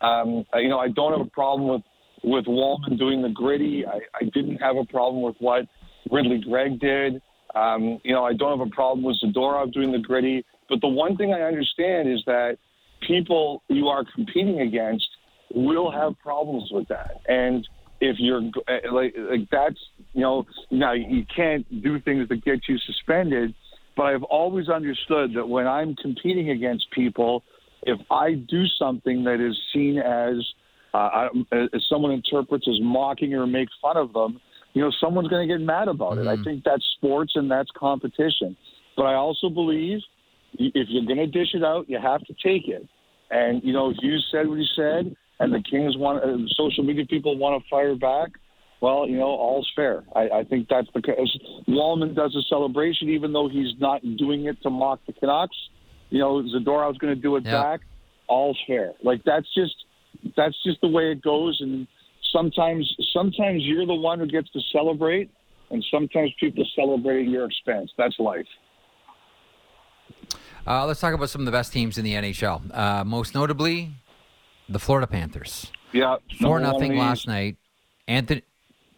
Um, 0.02 0.44
you 0.54 0.68
know, 0.68 0.78
I 0.78 0.88
don't 0.88 1.16
have 1.16 1.24
a 1.26 1.30
problem 1.30 1.68
with, 1.68 1.82
with 2.24 2.44
Walman 2.46 2.98
doing 2.98 3.22
the 3.22 3.28
gritty. 3.30 3.86
I, 3.86 4.00
I 4.14 4.24
didn't 4.34 4.56
have 4.56 4.76
a 4.76 4.84
problem 4.84 5.22
with 5.22 5.36
what 5.38 5.66
Ridly 6.10 6.42
Greig 6.44 6.80
did. 6.80 7.22
Um, 7.54 8.00
you 8.04 8.12
know, 8.12 8.24
I 8.24 8.34
don't 8.34 8.58
have 8.58 8.66
a 8.66 8.70
problem 8.70 9.04
with 9.04 9.16
Zadorov 9.24 9.72
doing 9.72 9.92
the 9.92 9.98
gritty. 9.98 10.44
But 10.68 10.80
the 10.80 10.88
one 10.88 11.16
thing 11.16 11.32
I 11.32 11.42
understand 11.42 12.08
is 12.08 12.22
that 12.26 12.58
people 13.06 13.62
you 13.68 13.88
are 13.88 14.04
competing 14.14 14.60
against 14.60 15.06
will 15.54 15.90
have 15.90 16.18
problems 16.18 16.70
with 16.72 16.88
that. 16.88 17.20
And 17.28 17.66
if 18.00 18.16
you're 18.18 18.42
uh, 18.68 18.92
like 18.92 19.14
like 19.16 19.48
that's 19.50 19.78
you 20.12 20.20
know 20.20 20.44
now 20.70 20.92
you 20.92 21.24
can't 21.34 21.66
do 21.82 22.00
things 22.00 22.28
that 22.28 22.44
get 22.44 22.60
you 22.68 22.78
suspended 22.78 23.54
but 23.96 24.04
I've 24.04 24.24
always 24.24 24.68
understood 24.68 25.32
that 25.34 25.48
when 25.48 25.66
I'm 25.66 25.96
competing 25.96 26.50
against 26.50 26.90
people 26.90 27.42
if 27.82 27.98
I 28.10 28.34
do 28.34 28.64
something 28.78 29.24
that 29.24 29.40
is 29.40 29.56
seen 29.72 29.98
as 29.98 30.44
uh, 30.92 31.28
as 31.52 31.84
someone 31.88 32.12
interprets 32.12 32.66
as 32.68 32.78
mocking 32.80 33.34
or 33.34 33.46
make 33.46 33.68
fun 33.80 33.96
of 33.96 34.12
them 34.12 34.40
you 34.74 34.82
know 34.82 34.92
someone's 35.00 35.28
going 35.28 35.48
to 35.48 35.54
get 35.54 35.64
mad 35.64 35.88
about 35.88 36.18
mm-hmm. 36.18 36.28
it 36.28 36.40
I 36.40 36.44
think 36.44 36.64
that's 36.64 36.84
sports 36.96 37.32
and 37.34 37.50
that's 37.50 37.70
competition 37.76 38.56
but 38.96 39.04
I 39.04 39.14
also 39.14 39.48
believe 39.48 40.00
if 40.58 40.88
you're 40.88 41.04
going 41.04 41.18
to 41.18 41.26
dish 41.26 41.54
it 41.54 41.64
out 41.64 41.88
you 41.88 41.98
have 42.00 42.20
to 42.24 42.34
take 42.44 42.68
it 42.68 42.86
and 43.30 43.62
you 43.62 43.72
know 43.72 43.90
if 43.90 43.96
you 44.02 44.18
said 44.30 44.48
what 44.48 44.58
you 44.58 44.64
said 44.74 45.16
and 45.38 45.52
the 45.52 45.62
Kings 45.62 45.96
want 45.96 46.22
uh, 46.22 46.36
social 46.56 46.84
media 46.84 47.04
people 47.06 47.36
want 47.36 47.62
to 47.62 47.68
fire 47.68 47.94
back, 47.94 48.30
well, 48.80 49.08
you 49.08 49.16
know, 49.16 49.26
all's 49.26 49.70
fair. 49.74 50.04
I, 50.14 50.28
I 50.28 50.44
think 50.44 50.68
that's 50.68 50.88
because 50.94 51.38
Walman 51.68 52.14
does 52.14 52.34
a 52.36 52.42
celebration, 52.48 53.08
even 53.10 53.32
though 53.32 53.48
he's 53.48 53.72
not 53.78 54.02
doing 54.16 54.46
it 54.46 54.60
to 54.62 54.70
mock 54.70 55.00
the 55.06 55.12
Canucks. 55.12 55.56
You 56.10 56.20
know, 56.20 56.42
Zadorov's 56.42 56.98
going 56.98 57.14
to 57.14 57.20
do 57.20 57.36
it 57.36 57.44
yep. 57.44 57.52
back. 57.52 57.80
All's 58.28 58.58
fair. 58.66 58.92
Like 59.02 59.22
that's 59.24 59.46
just 59.54 59.74
that's 60.36 60.56
just 60.64 60.80
the 60.80 60.88
way 60.88 61.12
it 61.12 61.22
goes. 61.22 61.58
And 61.60 61.86
sometimes 62.32 62.90
sometimes 63.12 63.62
you're 63.62 63.86
the 63.86 63.94
one 63.94 64.18
who 64.18 64.26
gets 64.26 64.50
to 64.52 64.60
celebrate, 64.72 65.30
and 65.70 65.84
sometimes 65.90 66.32
people 66.38 66.64
celebrate 66.74 67.22
at 67.22 67.28
your 67.28 67.46
expense. 67.46 67.90
That's 67.96 68.18
life. 68.18 68.46
Uh, 70.66 70.84
let's 70.84 71.00
talk 71.00 71.14
about 71.14 71.30
some 71.30 71.40
of 71.42 71.46
the 71.46 71.52
best 71.52 71.72
teams 71.72 71.96
in 71.96 72.04
the 72.04 72.14
NHL. 72.14 72.76
Uh, 72.76 73.04
most 73.04 73.34
notably, 73.34 73.92
the 74.68 74.78
Florida 74.78 75.06
Panthers. 75.06 75.70
Yeah, 75.92 76.16
four 76.40 76.58
nothing 76.58 76.96
last 76.96 77.28
night. 77.28 77.56
Anthony 78.08 78.42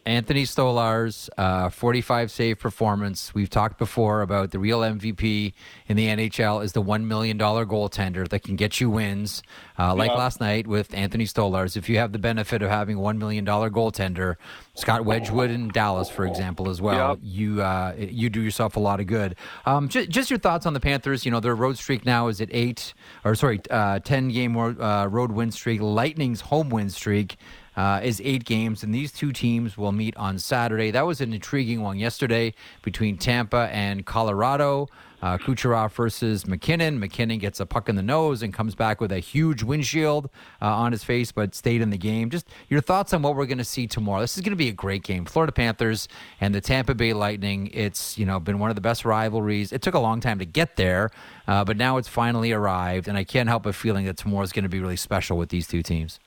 Anthony 0.08 0.44
Stolarz, 0.44 1.28
uh, 1.36 1.68
45 1.68 2.30
save 2.30 2.58
performance. 2.58 3.34
We've 3.34 3.50
talked 3.50 3.76
before 3.76 4.22
about 4.22 4.52
the 4.52 4.58
real 4.58 4.80
MVP 4.80 5.52
in 5.86 5.96
the 5.98 6.06
NHL 6.06 6.64
is 6.64 6.72
the 6.72 6.82
$1 6.82 7.04
million 7.04 7.36
goaltender 7.36 8.26
that 8.28 8.42
can 8.42 8.56
get 8.56 8.80
you 8.80 8.88
wins. 8.88 9.42
Uh, 9.78 9.94
like 9.94 10.10
yeah. 10.10 10.16
last 10.16 10.40
night 10.40 10.66
with 10.66 10.94
Anthony 10.94 11.26
Stolarz, 11.26 11.76
if 11.76 11.90
you 11.90 11.98
have 11.98 12.12
the 12.12 12.18
benefit 12.18 12.62
of 12.62 12.70
having 12.70 12.96
a 12.96 13.00
$1 13.00 13.18
million 13.18 13.44
goaltender, 13.44 14.36
Scott 14.74 15.04
Wedgewood 15.04 15.50
in 15.50 15.68
Dallas, 15.68 16.08
for 16.08 16.24
example, 16.24 16.70
as 16.70 16.80
well, 16.80 17.18
yeah. 17.20 17.30
you 17.30 17.62
uh, 17.62 17.94
you 17.98 18.30
do 18.30 18.40
yourself 18.40 18.76
a 18.76 18.80
lot 18.80 19.00
of 19.00 19.06
good. 19.06 19.36
Um, 19.66 19.88
just, 19.88 20.08
just, 20.08 20.30
your 20.30 20.38
thoughts 20.38 20.64
on 20.64 20.72
the 20.72 20.80
Panthers. 20.80 21.26
You 21.26 21.32
know, 21.32 21.40
their 21.40 21.54
road 21.54 21.76
streak 21.76 22.06
now 22.06 22.28
is 22.28 22.40
at 22.40 22.48
eight, 22.52 22.94
or 23.24 23.34
sorry, 23.34 23.60
uh, 23.70 23.98
10 23.98 24.28
game 24.28 24.56
uh, 24.56 25.06
road 25.06 25.32
win 25.32 25.50
streak. 25.50 25.82
Lightning's 25.82 26.40
home 26.40 26.70
win 26.70 26.88
streak 26.88 27.36
uh, 27.78 28.00
is 28.02 28.20
eight 28.24 28.44
games, 28.44 28.82
and 28.82 28.92
these 28.92 29.12
two 29.12 29.32
teams 29.32 29.78
will 29.78 29.92
meet 29.92 30.16
on 30.16 30.36
Saturday. 30.36 30.90
That 30.90 31.06
was 31.06 31.20
an 31.20 31.32
intriguing 31.32 31.80
one 31.80 31.96
yesterday 31.96 32.52
between 32.82 33.16
Tampa 33.16 33.70
and 33.72 34.04
Colorado. 34.04 34.88
Uh, 35.20 35.36
Kucherov 35.36 35.92
versus 35.92 36.46
MacKinnon. 36.46 36.98
MacKinnon 37.00 37.38
gets 37.38 37.58
a 37.58 37.66
puck 37.66 37.88
in 37.88 37.96
the 37.96 38.02
nose 38.02 38.42
and 38.42 38.54
comes 38.54 38.74
back 38.76 39.00
with 39.00 39.10
a 39.10 39.18
huge 39.18 39.64
windshield 39.64 40.30
uh, 40.62 40.66
on 40.66 40.92
his 40.92 41.02
face, 41.02 41.32
but 41.32 41.56
stayed 41.56 41.80
in 41.80 41.90
the 41.90 41.98
game. 41.98 42.30
Just 42.30 42.48
your 42.68 42.80
thoughts 42.80 43.12
on 43.12 43.22
what 43.22 43.34
we're 43.34 43.46
going 43.46 43.58
to 43.58 43.64
see 43.64 43.86
tomorrow. 43.88 44.20
This 44.20 44.36
is 44.36 44.42
going 44.42 44.52
to 44.52 44.56
be 44.56 44.68
a 44.68 44.72
great 44.72 45.02
game. 45.02 45.24
Florida 45.24 45.52
Panthers 45.52 46.08
and 46.40 46.54
the 46.54 46.60
Tampa 46.60 46.94
Bay 46.94 47.12
Lightning. 47.12 47.68
It's 47.72 48.16
you 48.16 48.26
know 48.26 48.38
been 48.38 48.58
one 48.60 48.70
of 48.70 48.76
the 48.76 48.80
best 48.80 49.04
rivalries. 49.04 49.72
It 49.72 49.82
took 49.82 49.94
a 49.94 50.00
long 50.00 50.20
time 50.20 50.38
to 50.38 50.46
get 50.46 50.76
there, 50.76 51.10
uh, 51.48 51.64
but 51.64 51.76
now 51.76 51.96
it's 51.96 52.08
finally 52.08 52.52
arrived, 52.52 53.08
and 53.08 53.18
I 53.18 53.24
can't 53.24 53.48
help 53.48 53.64
but 53.64 53.74
feeling 53.74 54.06
that 54.06 54.16
tomorrow 54.16 54.42
is 54.42 54.52
going 54.52 54.64
to 54.64 54.68
be 54.68 54.80
really 54.80 54.96
special 54.96 55.36
with 55.36 55.48
these 55.48 55.66
two 55.66 55.82
teams. 55.82 56.20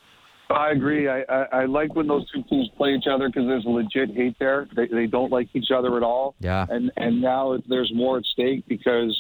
I 0.54 0.72
agree. 0.72 1.08
I, 1.08 1.22
I, 1.30 1.46
I 1.52 1.66
like 1.66 1.96
when 1.96 2.08
those 2.08 2.30
two 2.32 2.44
teams 2.50 2.70
play 2.78 2.96
each 2.96 3.08
other 3.12 3.28
because 3.28 3.48
there's 3.48 3.66
legit 3.66 4.16
hate 4.16 4.36
there. 4.40 4.68
They, 4.76 4.88
they 4.88 5.08
don't 5.08 5.32
like 5.32 5.50
each 5.54 5.72
other 5.76 5.98
at 5.98 6.04
all. 6.04 6.36
Yeah. 6.40 6.66
And 6.70 6.92
and 6.98 7.22
now 7.22 7.58
there's 7.68 7.92
more 7.94 8.18
at 8.18 8.26
stake 8.26 8.66
because 8.68 9.16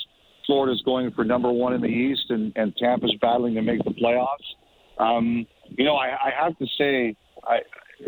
Florida's 0.46 0.82
going 0.84 1.12
for 1.12 1.24
number 1.24 1.52
one 1.52 1.74
in 1.74 1.82
the 1.82 1.88
East 1.88 2.26
and, 2.30 2.52
and 2.56 2.76
Tampa's 2.76 3.16
battling 3.22 3.56
to 3.56 3.62
make 3.62 3.84
the 3.84 3.92
playoffs. 3.92 4.38
Um, 4.98 5.46
you 5.70 5.86
know, 5.86 5.96
I, 5.96 6.08
I 6.08 6.44
have 6.44 6.58
to 6.60 6.66
say, 6.78 7.16
I, 7.44 7.60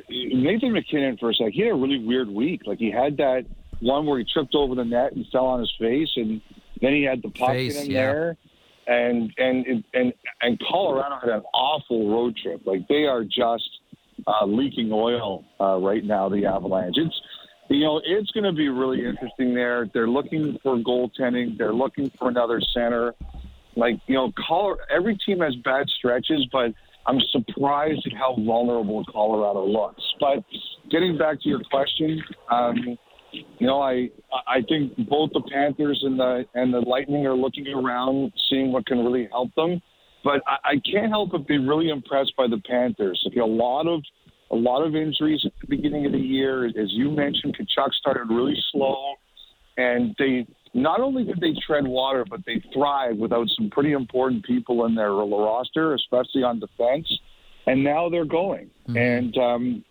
Nathan 0.09 0.73
MacKinnon 0.73 1.17
for 1.17 1.29
a 1.29 1.33
sec, 1.33 1.53
he 1.53 1.61
had 1.61 1.71
a 1.71 1.75
really 1.75 2.03
weird 2.03 2.29
week. 2.29 2.61
Like 2.65 2.79
he 2.79 2.91
had 2.91 3.17
that 3.17 3.45
one 3.79 4.05
where 4.05 4.19
he 4.19 4.25
tripped 4.25 4.55
over 4.55 4.75
the 4.75 4.85
net 4.85 5.13
and 5.13 5.25
fell 5.31 5.45
on 5.45 5.59
his 5.59 5.73
face, 5.79 6.09
and 6.15 6.41
then 6.81 6.93
he 6.93 7.03
had 7.03 7.21
the 7.21 7.29
puck 7.29 7.49
face, 7.49 7.79
in 7.79 7.91
yeah. 7.91 8.01
there 8.01 8.37
and 8.87 9.31
and 9.37 9.83
and 9.93 10.13
and 10.41 10.61
Colorado 10.69 11.17
had 11.19 11.29
an 11.29 11.43
awful 11.53 12.09
road 12.09 12.35
trip. 12.37 12.61
Like 12.65 12.87
they 12.87 13.05
are 13.05 13.23
just 13.23 13.69
uh, 14.27 14.45
leaking 14.45 14.91
oil 14.91 15.45
uh, 15.59 15.77
right 15.77 16.03
now. 16.03 16.29
The 16.29 16.45
Avalanche. 16.45 16.95
It's 16.97 17.21
you 17.69 17.81
know 17.81 18.01
it's 18.03 18.31
going 18.31 18.43
to 18.43 18.51
be 18.51 18.69
really 18.69 19.05
interesting 19.05 19.53
there. 19.53 19.87
They're 19.93 20.07
looking 20.07 20.57
for 20.63 20.77
goaltending. 20.77 21.57
They're 21.57 21.73
looking 21.73 22.11
for 22.17 22.29
another 22.29 22.61
center. 22.73 23.15
Like 23.75 23.99
you 24.07 24.15
know, 24.15 24.31
Color 24.47 24.77
every 24.89 25.17
team 25.17 25.39
has 25.39 25.55
bad 25.57 25.89
stretches, 25.89 26.47
but 26.51 26.73
I'm 27.05 27.19
surprised 27.31 28.05
at 28.05 28.13
how 28.13 28.35
vulnerable 28.39 29.03
Colorado 29.11 29.65
looks. 29.65 30.03
But 30.19 30.43
getting 30.89 31.17
back 31.17 31.41
to 31.41 31.49
your 31.49 31.61
question. 31.69 32.23
Um, 32.49 32.97
you 33.63 33.69
know, 33.69 33.81
I 33.81 34.09
I 34.45 34.61
think 34.67 34.91
both 35.07 35.29
the 35.31 35.41
Panthers 35.49 36.01
and 36.03 36.19
the 36.19 36.43
and 36.53 36.73
the 36.73 36.81
Lightning 36.81 37.25
are 37.25 37.33
looking 37.33 37.65
around, 37.69 38.33
seeing 38.49 38.73
what 38.73 38.85
can 38.85 38.97
really 38.97 39.29
help 39.31 39.55
them. 39.55 39.81
But 40.21 40.41
I, 40.45 40.71
I 40.71 40.73
can't 40.91 41.07
help 41.07 41.31
but 41.31 41.47
be 41.47 41.57
really 41.59 41.87
impressed 41.87 42.33
by 42.35 42.47
the 42.47 42.61
Panthers. 42.69 43.23
Like 43.25 43.37
a 43.37 43.45
lot 43.45 43.87
of 43.87 44.01
a 44.51 44.55
lot 44.55 44.85
of 44.85 44.97
injuries 44.97 45.43
at 45.45 45.53
the 45.61 45.67
beginning 45.67 46.05
of 46.05 46.11
the 46.11 46.19
year, 46.19 46.65
as 46.65 46.91
you 46.91 47.09
mentioned, 47.09 47.55
Tkachuk 47.57 47.93
started 47.93 48.25
really 48.29 48.57
slow, 48.73 49.13
and 49.77 50.13
they 50.19 50.45
not 50.73 50.99
only 50.99 51.23
did 51.23 51.39
they 51.39 51.53
tread 51.65 51.87
water, 51.87 52.25
but 52.29 52.41
they 52.45 52.61
thrived 52.73 53.17
without 53.17 53.47
some 53.55 53.69
pretty 53.69 53.93
important 53.93 54.43
people 54.43 54.85
in 54.87 54.93
their 54.93 55.13
roster, 55.13 55.93
especially 55.93 56.43
on 56.43 56.59
defense. 56.59 57.07
And 57.65 57.81
now 57.81 58.09
they're 58.09 58.25
going. 58.25 58.71
Mm-hmm. 58.89 58.97
And 58.97 59.37
um, 59.37 59.85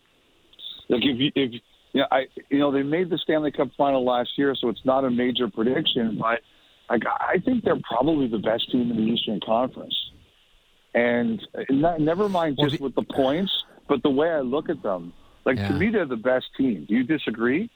like 0.90 1.04
if 1.04 1.18
you, 1.18 1.32
if 1.34 1.62
yeah, 1.92 2.04
I 2.10 2.26
you 2.48 2.58
know 2.58 2.72
they 2.72 2.82
made 2.82 3.10
the 3.10 3.18
Stanley 3.18 3.52
Cup 3.52 3.68
final 3.76 4.04
last 4.04 4.30
year, 4.36 4.54
so 4.54 4.68
it's 4.68 4.84
not 4.84 5.04
a 5.04 5.10
major 5.10 5.48
prediction, 5.48 6.18
but 6.18 6.40
I, 6.88 6.98
I 7.20 7.38
think 7.38 7.64
they're 7.64 7.80
probably 7.82 8.28
the 8.28 8.38
best 8.38 8.70
team 8.70 8.90
in 8.90 8.96
the 8.96 9.12
Eastern 9.12 9.40
Conference. 9.44 9.94
And 10.94 11.40
not, 11.70 12.00
never 12.00 12.28
mind 12.28 12.58
just 12.60 12.80
with 12.80 12.94
the 12.94 13.02
points, 13.02 13.50
but 13.88 14.02
the 14.02 14.10
way 14.10 14.28
I 14.30 14.40
look 14.40 14.68
at 14.68 14.82
them, 14.82 15.12
like 15.44 15.56
yeah. 15.56 15.68
to 15.68 15.74
me, 15.74 15.88
they're 15.90 16.06
the 16.06 16.16
best 16.16 16.46
team. 16.56 16.86
Do 16.88 16.94
you 16.94 17.04
disagree? 17.04 17.70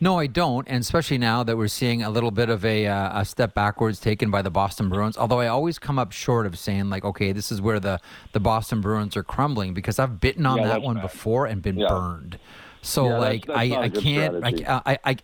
No, 0.00 0.18
I 0.18 0.26
don't, 0.26 0.66
and 0.68 0.80
especially 0.80 1.18
now 1.18 1.42
that 1.42 1.56
we're 1.56 1.68
seeing 1.68 2.02
a 2.02 2.10
little 2.10 2.30
bit 2.30 2.48
of 2.48 2.64
a, 2.64 2.86
uh, 2.86 3.20
a 3.20 3.24
step 3.24 3.54
backwards 3.54 4.00
taken 4.00 4.30
by 4.30 4.42
the 4.42 4.50
Boston 4.50 4.88
Bruins. 4.88 5.16
Although 5.16 5.40
I 5.40 5.48
always 5.48 5.78
come 5.78 5.98
up 5.98 6.12
short 6.12 6.46
of 6.46 6.58
saying 6.58 6.90
like, 6.90 7.04
okay, 7.04 7.32
this 7.32 7.52
is 7.52 7.60
where 7.60 7.80
the 7.80 8.00
the 8.32 8.40
Boston 8.40 8.80
Bruins 8.80 9.16
are 9.16 9.24
crumbling 9.24 9.74
because 9.74 9.98
I've 9.98 10.20
bitten 10.20 10.46
on 10.46 10.58
yeah, 10.58 10.68
that 10.68 10.82
one 10.82 11.00
before 11.00 11.46
and 11.46 11.62
been 11.62 11.78
yeah. 11.78 11.88
burned. 11.88 12.38
So 12.82 13.08
yeah, 13.08 13.18
like 13.18 13.46
that's, 13.46 13.70
that's 13.70 13.72
I, 13.72 13.82
I 13.82 13.88
can't 13.88 14.44
I, 14.44 14.82
I, 14.86 14.98
I 15.04 15.16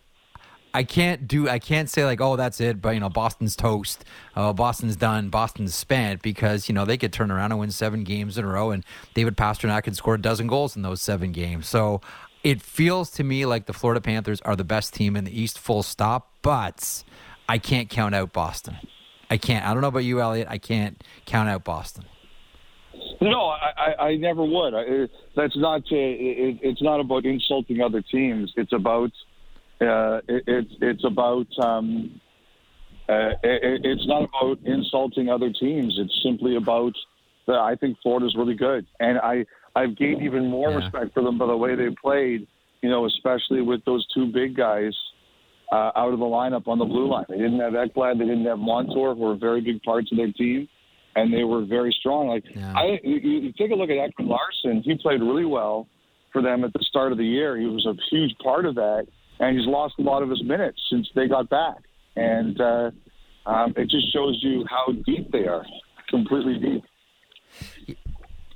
I 0.72 0.84
can't 0.84 1.26
do 1.26 1.48
I 1.48 1.58
can't 1.58 1.90
say 1.90 2.04
like 2.04 2.20
oh 2.20 2.36
that's 2.36 2.60
it 2.60 2.80
but 2.80 2.90
you 2.90 3.00
know 3.00 3.08
Boston's 3.08 3.56
toast 3.56 4.04
uh, 4.36 4.52
Boston's 4.52 4.96
done 4.96 5.28
Boston's 5.28 5.74
spent 5.74 6.22
because 6.22 6.68
you 6.68 6.74
know 6.74 6.84
they 6.84 6.96
could 6.96 7.12
turn 7.12 7.30
around 7.30 7.52
and 7.52 7.60
win 7.60 7.70
seven 7.70 8.04
games 8.04 8.38
in 8.38 8.44
a 8.44 8.48
row 8.48 8.70
and 8.70 8.84
David 9.14 9.36
Pastrnak 9.36 9.84
could 9.84 9.96
score 9.96 10.14
a 10.14 10.20
dozen 10.20 10.46
goals 10.46 10.76
in 10.76 10.82
those 10.82 11.02
seven 11.02 11.32
games 11.32 11.68
so 11.68 12.00
it 12.42 12.62
feels 12.62 13.10
to 13.12 13.24
me 13.24 13.46
like 13.46 13.66
the 13.66 13.72
Florida 13.72 14.00
Panthers 14.00 14.40
are 14.42 14.56
the 14.56 14.64
best 14.64 14.94
team 14.94 15.16
in 15.16 15.24
the 15.24 15.40
East, 15.40 15.58
full 15.58 15.82
stop. 15.82 16.32
But 16.42 17.04
I 17.48 17.58
can't 17.58 17.88
count 17.88 18.14
out 18.14 18.32
Boston. 18.32 18.76
I 19.28 19.36
can't. 19.36 19.64
I 19.64 19.72
don't 19.72 19.82
know 19.82 19.88
about 19.88 20.04
you, 20.04 20.20
Elliotte. 20.20 20.48
I 20.48 20.58
can't 20.58 21.02
count 21.26 21.48
out 21.48 21.64
Boston. 21.64 22.04
No, 23.20 23.48
I, 23.48 23.72
I, 23.76 24.04
I 24.08 24.16
never 24.16 24.44
would. 24.44 24.74
I, 24.74 25.08
that's 25.36 25.56
not. 25.56 25.82
It, 25.90 26.58
it's 26.62 26.82
not 26.82 27.00
about 27.00 27.24
insulting 27.24 27.80
other 27.80 28.02
teams. 28.02 28.52
It's 28.56 28.72
about. 28.72 29.12
Uh, 29.80 30.20
it, 30.28 30.44
it's 30.46 30.74
it's 30.80 31.04
about. 31.04 31.46
Um, 31.58 32.20
uh, 33.08 33.30
it, 33.42 33.82
it's 33.84 34.06
not 34.06 34.22
about 34.22 34.58
insulting 34.64 35.28
other 35.28 35.52
teams. 35.52 35.98
It's 35.98 36.20
simply 36.22 36.56
about. 36.56 36.94
Uh, 37.46 37.60
I 37.60 37.74
think 37.74 37.98
Florida's 38.02 38.36
really 38.36 38.54
good, 38.54 38.86
and 39.00 39.18
I 39.18 39.44
I've 39.76 39.96
gained 39.96 40.22
even 40.22 40.48
more 40.48 40.70
yeah. 40.70 40.76
respect 40.76 41.14
for 41.14 41.22
them 41.22 41.38
by 41.38 41.46
the 41.46 41.56
way 41.56 41.74
they 41.74 41.88
played. 42.02 42.46
You 42.82 42.88
know, 42.88 43.04
especially 43.04 43.60
with 43.60 43.84
those 43.84 44.06
two 44.14 44.32
big 44.32 44.56
guys 44.56 44.94
uh, 45.72 45.90
out 45.96 46.12
of 46.12 46.18
the 46.18 46.24
lineup 46.24 46.66
on 46.66 46.78
the 46.78 46.84
blue 46.84 47.08
line. 47.10 47.26
They 47.28 47.36
didn't 47.36 47.60
have 47.60 47.74
Ekblad, 47.74 48.18
they 48.18 48.24
didn't 48.24 48.46
have 48.46 48.58
Montour, 48.58 49.14
who 49.14 49.20
were 49.20 49.36
very 49.36 49.60
big 49.60 49.82
parts 49.82 50.10
of 50.10 50.18
their 50.18 50.32
team, 50.32 50.68
and 51.14 51.32
they 51.32 51.44
were 51.44 51.64
very 51.64 51.94
strong. 51.98 52.28
Like 52.28 52.44
yeah. 52.54 52.72
I, 52.76 52.98
you, 53.04 53.16
you 53.16 53.52
take 53.52 53.70
a 53.70 53.74
look 53.74 53.90
at 53.90 53.96
Ekman-Larsson. 53.96 54.82
He 54.82 54.96
played 54.96 55.20
really 55.20 55.44
well 55.44 55.86
for 56.32 56.42
them 56.42 56.64
at 56.64 56.72
the 56.72 56.84
start 56.88 57.12
of 57.12 57.18
the 57.18 57.24
year. 57.24 57.56
He 57.56 57.66
was 57.66 57.86
a 57.86 57.94
huge 58.10 58.36
part 58.42 58.66
of 58.66 58.74
that, 58.76 59.06
and 59.38 59.58
he's 59.58 59.66
lost 59.66 59.94
a 59.98 60.02
lot 60.02 60.22
of 60.22 60.30
his 60.30 60.42
minutes 60.42 60.80
since 60.90 61.08
they 61.14 61.28
got 61.28 61.48
back. 61.48 61.78
And 62.16 62.60
uh, 62.60 62.90
um, 63.46 63.74
it 63.76 63.88
just 63.90 64.12
shows 64.12 64.38
you 64.42 64.64
how 64.68 64.92
deep 65.06 65.30
they 65.30 65.46
are, 65.46 65.64
completely 66.08 66.58
deep. 66.58 66.84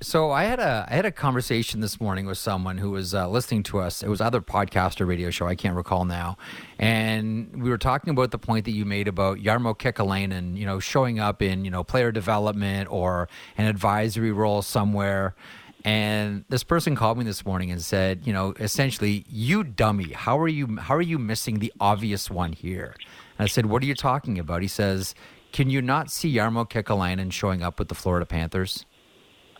So 0.05 0.29
I 0.29 0.43
had 0.43 0.59
a 0.59 0.85
I 0.87 0.93
had 0.93 1.05
a 1.07 1.11
conversation 1.11 1.79
this 1.79 1.99
morning 1.99 2.27
with 2.27 2.37
someone 2.37 2.77
who 2.77 2.91
was 2.91 3.15
uh, 3.15 3.27
listening 3.27 3.63
to 3.63 3.79
us. 3.79 4.03
It 4.03 4.07
was 4.07 4.21
either 4.21 4.39
podcast 4.39 5.01
or 5.01 5.07
radio 5.07 5.31
show. 5.31 5.47
I 5.47 5.55
can't 5.55 5.75
recall 5.75 6.05
now. 6.05 6.37
And 6.77 7.63
we 7.63 7.71
were 7.71 7.79
talking 7.79 8.11
about 8.11 8.29
the 8.29 8.37
point 8.37 8.65
that 8.65 8.71
you 8.71 8.85
made 8.85 9.07
about 9.07 9.39
Jarmo 9.39 9.75
Kekäläinen, 9.75 10.57
you 10.57 10.65
know, 10.67 10.79
showing 10.79 11.19
up 11.19 11.41
in 11.41 11.65
you 11.65 11.71
know 11.71 11.83
player 11.83 12.11
development 12.11 12.87
or 12.91 13.27
an 13.57 13.65
advisory 13.65 14.31
role 14.31 14.61
somewhere. 14.61 15.33
And 15.83 16.45
this 16.49 16.63
person 16.63 16.95
called 16.95 17.17
me 17.17 17.23
this 17.23 17.43
morning 17.43 17.71
and 17.71 17.81
said, 17.81 18.27
you 18.27 18.31
know, 18.31 18.53
essentially, 18.59 19.25
you 19.27 19.63
dummy, 19.63 20.13
how 20.13 20.37
are 20.37 20.47
you 20.47 20.77
how 20.77 20.93
are 20.93 21.01
you 21.01 21.17
missing 21.17 21.57
the 21.57 21.73
obvious 21.79 22.29
one 22.29 22.53
here? 22.53 22.93
And 23.39 23.45
I 23.45 23.47
said, 23.47 23.65
what 23.65 23.81
are 23.81 23.87
you 23.87 23.95
talking 23.95 24.37
about? 24.37 24.61
He 24.61 24.67
says, 24.67 25.15
can 25.51 25.71
you 25.71 25.81
not 25.81 26.11
see 26.11 26.31
Jarmo 26.35 26.69
Kekäläinen 26.69 27.31
showing 27.31 27.63
up 27.63 27.79
with 27.79 27.87
the 27.87 27.95
Florida 27.95 28.27
Panthers? 28.27 28.85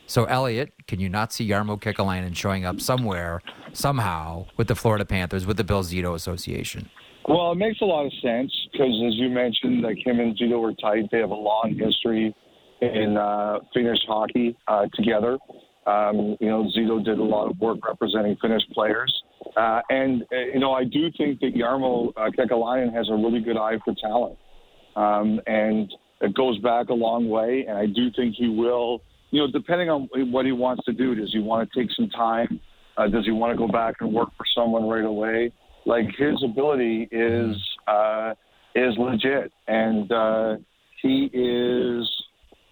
So, 0.07 0.25
Elliotte, 0.25 0.71
can 0.87 0.99
you 0.99 1.09
not 1.09 1.33
see 1.33 1.47
Jarmo 1.47 1.79
Kekäläinen 1.81 2.35
showing 2.35 2.63
up 2.65 2.79
somewhere, 2.79 3.41
somehow, 3.73 4.45
with 4.55 4.67
the 4.67 4.75
Florida 4.75 5.05
Panthers, 5.05 5.45
with 5.45 5.57
the 5.57 5.63
Bill 5.63 5.83
Zito 5.83 6.13
Association? 6.13 6.89
Well, 7.27 7.51
it 7.53 7.55
makes 7.55 7.81
a 7.81 7.85
lot 7.85 8.05
of 8.05 8.13
sense 8.21 8.53
because, 8.71 9.01
as 9.07 9.15
you 9.15 9.29
mentioned, 9.29 9.81
like 9.81 9.97
him 10.05 10.19
and 10.19 10.37
Zito 10.37 10.61
were 10.61 10.73
tight. 10.73 11.09
They 11.11 11.19
have 11.19 11.31
a 11.31 11.35
long 11.35 11.75
history 11.79 12.35
in 12.81 13.17
uh, 13.17 13.59
Finnish 13.73 13.97
hockey 14.07 14.55
uh, 14.67 14.85
together. 14.93 15.39
Um, 15.87 16.35
you 16.39 16.49
know, 16.49 16.69
Zito 16.75 17.03
did 17.03 17.17
a 17.17 17.23
lot 17.23 17.49
of 17.49 17.59
work 17.59 17.79
representing 17.87 18.37
Finnish 18.41 18.63
players. 18.73 19.11
Uh, 19.57 19.81
and, 19.89 20.23
uh, 20.31 20.37
you 20.53 20.59
know, 20.59 20.73
I 20.73 20.83
do 20.83 21.09
think 21.17 21.39
that 21.39 21.55
Jarmo 21.55 22.11
uh, 22.15 22.29
Kekäläinen 22.37 22.93
has 22.93 23.09
a 23.09 23.13
really 23.13 23.39
good 23.39 23.57
eye 23.57 23.77
for 23.83 23.95
talent. 23.99 24.37
Um, 24.95 25.41
and 25.47 25.91
it 26.21 26.33
goes 26.35 26.57
back 26.59 26.89
a 26.89 26.93
long 26.93 27.27
way. 27.27 27.65
And 27.67 27.77
I 27.77 27.85
do 27.87 28.11
think 28.15 28.35
he 28.35 28.49
will, 28.49 29.01
you 29.31 29.41
know, 29.41 29.51
depending 29.51 29.89
on 29.89 30.09
what 30.31 30.45
he 30.45 30.51
wants 30.51 30.85
to 30.85 30.93
do, 30.93 31.15
does 31.15 31.31
he 31.31 31.39
want 31.39 31.69
to 31.69 31.79
take 31.79 31.91
some 31.91 32.09
time? 32.09 32.59
Uh, 32.97 33.07
does 33.07 33.25
he 33.25 33.31
want 33.31 33.51
to 33.51 33.57
go 33.57 33.67
back 33.71 33.95
and 33.99 34.13
work 34.13 34.29
for 34.37 34.45
someone 34.55 34.87
right 34.87 35.03
away? 35.03 35.51
Like 35.85 36.07
his 36.17 36.41
ability 36.43 37.07
is 37.11 37.55
uh, 37.87 38.33
is 38.73 38.97
legit, 38.97 39.51
and 39.67 40.11
uh, 40.11 40.55
he 41.01 41.29
is, 41.33 42.09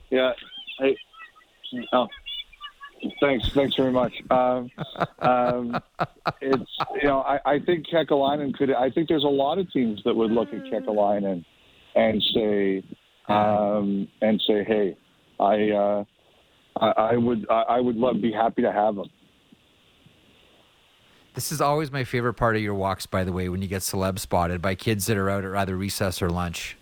yeah. 0.09 0.31
Hey, 0.79 0.97
oh, 1.91 2.07
Thanks, 3.19 3.49
thanks 3.49 3.75
very 3.75 3.91
much. 3.91 4.13
Um, 4.31 4.69
um, 5.19 5.81
it's 6.41 6.77
you 7.01 7.07
know 7.07 7.19
I, 7.21 7.39
I 7.45 7.59
think 7.59 7.87
Kekäläinen 7.87 8.53
could. 8.53 8.71
I 8.71 8.89
think 8.89 9.09
there's 9.09 9.23
a 9.23 9.27
lot 9.27 9.57
of 9.57 9.71
teams 9.71 10.01
that 10.05 10.15
would 10.15 10.31
look 10.31 10.49
at 10.53 10.63
Kekäläinen 10.65 11.43
and 11.95 12.23
say 12.33 12.83
um, 13.27 14.07
and 14.21 14.41
say, 14.47 14.63
hey, 14.63 14.97
I 15.39 15.71
uh, 15.71 16.03
I, 16.79 16.87
I 16.87 17.17
would 17.17 17.45
I, 17.49 17.61
I 17.61 17.79
would 17.79 17.95
love, 17.95 18.21
be 18.21 18.31
happy 18.31 18.61
to 18.61 18.71
have 18.71 18.95
them. 18.95 19.09
This 21.33 21.51
is 21.51 21.61
always 21.61 21.91
my 21.91 22.03
favorite 22.03 22.35
part 22.35 22.55
of 22.55 22.61
your 22.61 22.75
walks, 22.75 23.07
by 23.07 23.23
the 23.23 23.31
way, 23.31 23.49
when 23.49 23.61
you 23.61 23.67
get 23.67 23.81
celeb 23.81 24.19
spotted 24.19 24.61
by 24.61 24.75
kids 24.75 25.07
that 25.07 25.17
are 25.17 25.29
out 25.29 25.43
at 25.43 25.55
either 25.55 25.75
recess 25.75 26.21
or 26.21 26.29
lunch. 26.29 26.77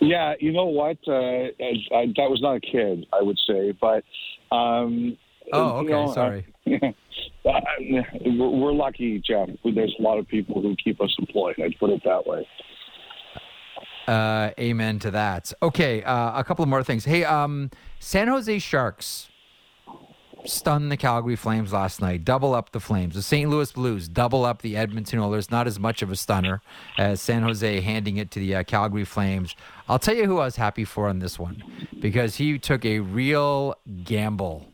Yeah, 0.00 0.34
you 0.38 0.52
know 0.52 0.66
what? 0.66 0.98
Uh, 1.06 1.12
I, 1.12 1.74
I, 1.94 2.06
that 2.16 2.30
was 2.30 2.40
not 2.40 2.56
a 2.56 2.60
kid, 2.60 3.06
I 3.12 3.22
would 3.22 3.38
say, 3.46 3.72
but 3.80 4.04
um, 4.54 5.16
oh, 5.52 5.78
okay, 5.78 5.88
you 5.88 5.90
know, 5.90 6.12
sorry. 6.12 6.46
Uh, 7.44 7.58
we're 8.24 8.72
lucky, 8.72 9.18
Jeff. 9.18 9.48
There's 9.64 9.94
a 9.98 10.02
lot 10.02 10.16
of 10.16 10.28
people 10.28 10.62
who 10.62 10.76
keep 10.76 11.00
us 11.00 11.12
employed. 11.18 11.56
I'd 11.58 11.76
put 11.80 11.90
it 11.90 12.00
that 12.04 12.24
way. 12.24 12.46
Uh, 14.06 14.50
amen 14.58 14.98
to 15.00 15.10
that. 15.12 15.52
Okay, 15.62 16.02
uh, 16.02 16.38
a 16.38 16.44
couple 16.44 16.64
more 16.66 16.82
things. 16.82 17.04
Hey, 17.04 17.24
um, 17.24 17.70
San 18.00 18.28
Jose 18.28 18.58
Sharks 18.58 19.28
stunned 20.44 20.90
the 20.90 20.96
Calgary 20.96 21.36
Flames 21.36 21.72
last 21.72 22.00
night. 22.00 22.24
Double 22.24 22.54
up 22.54 22.72
the 22.72 22.80
Flames. 22.80 23.14
The 23.14 23.22
St. 23.22 23.48
Louis 23.48 23.70
Blues 23.70 24.08
double 24.08 24.44
up 24.44 24.62
the 24.62 24.76
Edmonton 24.76 25.18
Oilers. 25.18 25.50
Not 25.50 25.66
as 25.66 25.78
much 25.78 26.02
of 26.02 26.10
a 26.10 26.16
stunner 26.16 26.62
as 26.98 27.20
San 27.20 27.42
Jose 27.42 27.80
handing 27.80 28.16
it 28.16 28.30
to 28.32 28.40
the 28.40 28.56
uh, 28.56 28.62
Calgary 28.64 29.04
Flames. 29.04 29.54
I'll 29.88 29.98
tell 29.98 30.16
you 30.16 30.26
who 30.26 30.38
I 30.38 30.46
was 30.46 30.56
happy 30.56 30.84
for 30.84 31.08
on 31.08 31.20
this 31.20 31.38
one 31.38 31.62
because 32.00 32.36
he 32.36 32.58
took 32.58 32.84
a 32.84 33.00
real 33.00 33.76
gamble 34.04 34.66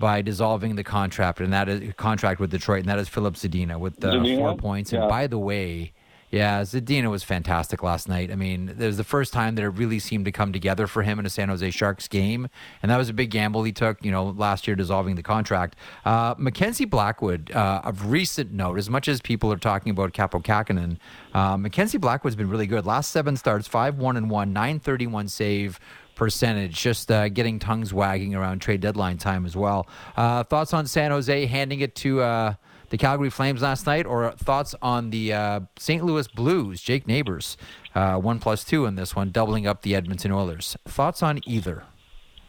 by 0.00 0.22
dissolving 0.22 0.76
the 0.76 0.84
contract, 0.84 1.40
and 1.40 1.52
that 1.52 1.68
is 1.68 1.92
contract 1.96 2.40
with 2.40 2.50
Detroit, 2.50 2.80
and 2.80 2.88
that 2.88 2.98
is 2.98 3.08
Filip 3.08 3.34
Zadina 3.34 3.78
with 3.78 3.98
the 4.00 4.12
Zadina? 4.12 4.38
four 4.38 4.56
points. 4.56 4.92
Yeah. 4.92 5.00
And 5.00 5.08
by 5.08 5.26
the 5.26 5.38
way, 5.38 5.92
yeah, 6.30 6.60
Zadina 6.62 7.10
was 7.10 7.22
fantastic 7.24 7.82
last 7.82 8.08
night. 8.08 8.30
I 8.30 8.34
mean, 8.34 8.68
it 8.68 8.78
was 8.78 8.98
the 8.98 9.04
first 9.04 9.32
time 9.32 9.54
that 9.54 9.62
it 9.62 9.70
really 9.70 9.98
seemed 9.98 10.26
to 10.26 10.32
come 10.32 10.52
together 10.52 10.86
for 10.86 11.02
him 11.02 11.18
in 11.18 11.24
a 11.24 11.30
San 11.30 11.48
Jose 11.48 11.70
Sharks 11.70 12.06
game, 12.06 12.48
and 12.82 12.90
that 12.90 12.98
was 12.98 13.08
a 13.08 13.14
big 13.14 13.30
gamble 13.30 13.64
he 13.64 13.72
took. 13.72 14.04
You 14.04 14.10
know, 14.10 14.26
last 14.26 14.66
year 14.66 14.76
dissolving 14.76 15.14
the 15.14 15.22
contract. 15.22 15.76
Uh, 16.04 16.34
Mackenzie 16.36 16.84
Blackwood, 16.84 17.50
uh, 17.52 17.80
of 17.84 18.10
recent 18.10 18.52
note, 18.52 18.78
as 18.78 18.90
much 18.90 19.08
as 19.08 19.20
people 19.22 19.50
are 19.52 19.56
talking 19.58 19.90
about 19.90 20.12
Kaapo 20.12 20.42
Kähkönen, 20.42 20.98
uh, 21.34 21.56
Mackenzie 21.56 21.98
Blackwood's 21.98 22.36
been 22.36 22.50
really 22.50 22.66
good. 22.66 22.84
Last 22.84 23.10
seven 23.10 23.36
starts, 23.36 23.66
five 23.66 23.98
one 23.98 24.16
and 24.16 24.28
one, 24.28 24.52
nine 24.52 24.80
thirty 24.80 25.06
one 25.06 25.28
save 25.28 25.80
percentage. 26.14 26.78
Just 26.78 27.10
uh, 27.10 27.28
getting 27.30 27.58
tongues 27.58 27.94
wagging 27.94 28.34
around 28.34 28.58
trade 28.58 28.82
deadline 28.82 29.16
time 29.16 29.46
as 29.46 29.56
well. 29.56 29.88
Uh, 30.16 30.42
thoughts 30.42 30.74
on 30.74 30.86
San 30.86 31.10
Jose 31.10 31.46
handing 31.46 31.80
it 31.80 31.94
to 31.94 32.20
uh, 32.20 32.54
the 32.90 32.98
Calgary 32.98 33.30
Flames 33.30 33.62
last 33.62 33.86
night, 33.86 34.06
or 34.06 34.32
thoughts 34.32 34.74
on 34.82 35.10
the 35.10 35.32
uh, 35.32 35.60
St. 35.78 36.04
Louis 36.04 36.28
Blues, 36.28 36.80
Jake 36.80 37.06
Neighbors, 37.06 37.56
uh, 37.94 38.16
one 38.16 38.38
plus 38.38 38.64
two 38.64 38.86
in 38.86 38.94
this 38.94 39.14
one, 39.14 39.30
doubling 39.30 39.66
up 39.66 39.82
the 39.82 39.94
Edmonton 39.94 40.32
Oilers. 40.32 40.76
Thoughts 40.86 41.22
on 41.22 41.40
either? 41.46 41.84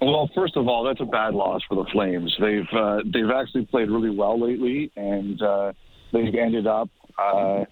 Well, 0.02 0.30
first 0.34 0.56
of 0.56 0.68
all, 0.68 0.84
that's 0.84 1.02
a 1.02 1.06
bad 1.06 1.34
loss 1.34 1.62
for 1.68 1.76
the 1.76 1.90
Flames. 1.92 2.36
They've 2.40 2.68
uh, 2.74 3.00
they've 3.06 3.30
actually 3.30 3.66
played 3.66 3.90
really 3.90 4.10
well 4.10 4.40
lately, 4.40 4.92
and 4.96 5.42
uh, 5.42 5.74
they've 6.14 6.34
ended 6.36 6.68
up 6.68 6.90
uh, 7.18 7.66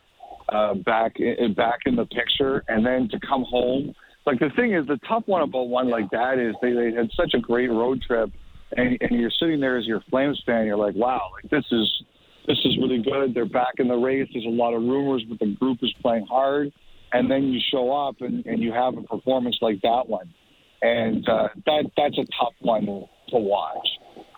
uh, 0.49 0.73
back 0.75 1.19
in, 1.19 1.53
back 1.53 1.79
in 1.85 1.95
the 1.95 2.05
picture. 2.05 2.63
And 2.67 2.85
then 2.85 3.07
to 3.09 3.19
come 3.25 3.43
home, 3.43 3.95
like 4.25 4.39
the 4.39 4.49
thing 4.57 4.73
is, 4.73 4.85
the 4.87 4.99
tough 5.07 5.23
one 5.25 5.41
about 5.41 5.69
one 5.69 5.89
like 5.89 6.09
that 6.11 6.37
is 6.37 6.53
they, 6.61 6.73
they 6.73 6.91
had 6.93 7.09
such 7.15 7.33
a 7.33 7.39
great 7.39 7.69
road 7.69 8.01
trip, 8.01 8.29
and, 8.75 8.97
and 8.99 9.19
you're 9.19 9.31
sitting 9.31 9.61
there 9.61 9.77
as 9.77 9.85
your 9.85 10.01
Flames 10.09 10.41
fan, 10.45 10.65
you're 10.65 10.75
like, 10.75 10.95
wow, 10.95 11.29
like 11.33 11.49
this 11.49 11.65
is 11.71 12.03
this 12.47 12.57
is 12.63 12.77
really 12.77 13.01
good. 13.01 13.33
They're 13.33 13.45
back 13.45 13.73
in 13.77 13.87
the 13.87 13.95
race. 13.95 14.27
There's 14.33 14.45
a 14.45 14.49
lot 14.49 14.73
of 14.73 14.81
rumors, 14.81 15.23
but 15.27 15.39
the 15.39 15.53
group 15.59 15.79
is 15.81 15.93
playing 16.01 16.25
hard. 16.27 16.71
And 17.13 17.29
then 17.29 17.43
you 17.43 17.59
show 17.71 17.93
up 17.93 18.15
and, 18.21 18.45
and 18.45 18.61
you 18.61 18.71
have 18.73 18.97
a 18.97 19.01
performance 19.01 19.57
like 19.61 19.81
that 19.81 20.03
one. 20.07 20.33
And 20.81 21.27
uh, 21.27 21.49
that 21.65 21.91
that's 21.95 22.17
a 22.17 22.25
tough 22.39 22.53
one 22.59 22.85
to 22.85 23.37
watch. 23.37 23.87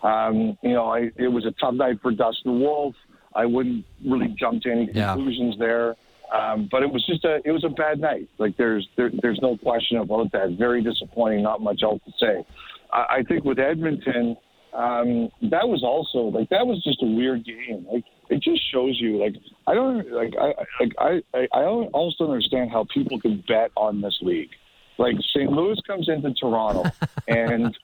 Um, 0.02 0.56
you 0.62 0.72
know, 0.72 0.86
I, 0.86 1.10
it 1.16 1.28
was 1.28 1.44
a 1.46 1.52
tough 1.60 1.74
night 1.74 1.98
for 2.00 2.12
Dustin 2.12 2.60
Wolf. 2.60 2.94
I 3.34 3.46
wouldn't 3.46 3.84
really 4.04 4.34
jump 4.38 4.62
to 4.62 4.70
any 4.70 4.86
conclusions 4.86 5.56
yeah. 5.58 5.66
there. 5.66 5.96
Um, 6.34 6.68
but 6.70 6.82
it 6.82 6.90
was 6.90 7.04
just 7.06 7.24
a 7.24 7.40
it 7.44 7.50
was 7.50 7.64
a 7.64 7.68
bad 7.68 8.00
night. 8.00 8.28
Like 8.38 8.56
there's 8.56 8.88
there, 8.96 9.10
there's 9.20 9.40
no 9.42 9.56
question 9.56 9.98
about 9.98 10.30
that. 10.32 10.56
Very 10.58 10.82
disappointing. 10.82 11.42
Not 11.42 11.60
much 11.60 11.82
else 11.82 12.00
to 12.06 12.12
say. 12.20 12.46
I, 12.92 13.16
I 13.18 13.22
think 13.28 13.44
with 13.44 13.58
Edmonton, 13.58 14.36
um, 14.72 15.30
that 15.50 15.68
was 15.68 15.82
also 15.82 16.36
like 16.36 16.48
that 16.50 16.66
was 16.66 16.82
just 16.82 17.02
a 17.02 17.06
weird 17.06 17.44
game. 17.44 17.86
Like 17.90 18.04
it 18.28 18.42
just 18.42 18.62
shows 18.70 19.00
you 19.00 19.18
like 19.18 19.34
I 19.66 19.74
don't 19.74 20.10
like 20.12 20.34
I 20.40 20.54
like 20.80 20.92
I 20.98 21.22
I, 21.34 21.48
I 21.52 21.64
almost 21.64 22.18
don't 22.18 22.30
understand 22.30 22.70
how 22.70 22.86
people 22.92 23.20
can 23.20 23.42
bet 23.48 23.70
on 23.76 24.00
this 24.00 24.18
league. 24.22 24.50
Like 24.98 25.16
St. 25.34 25.50
Louis 25.50 25.78
comes 25.86 26.08
into 26.08 26.32
Toronto 26.34 26.84
and 27.28 27.76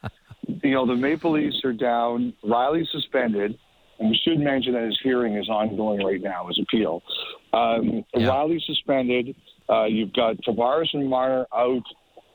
you 0.63 0.73
know 0.73 0.87
the 0.87 0.95
Maple 0.95 1.33
Leafs 1.33 1.65
are 1.65 1.73
down. 1.73 2.33
Rielly's 2.45 2.91
suspended. 2.91 3.59
And 3.99 4.11
we 4.11 4.21
should 4.23 4.39
mention 4.39 4.75
that 4.75 4.83
his 4.83 4.99
hearing 5.03 5.37
is 5.37 5.49
ongoing 5.49 6.05
right 6.05 6.21
now, 6.21 6.49
his 6.49 6.61
appeal. 6.61 7.03
Um, 7.55 8.05
yeah. 8.15 8.29
Rielly's 8.29 8.63
suspended. 8.67 9.35
Uh, 9.71 9.85
you've 9.85 10.13
got 10.13 10.37
Tavares 10.43 10.89
and 10.93 11.09
Marner 11.09 11.47
out 11.55 11.83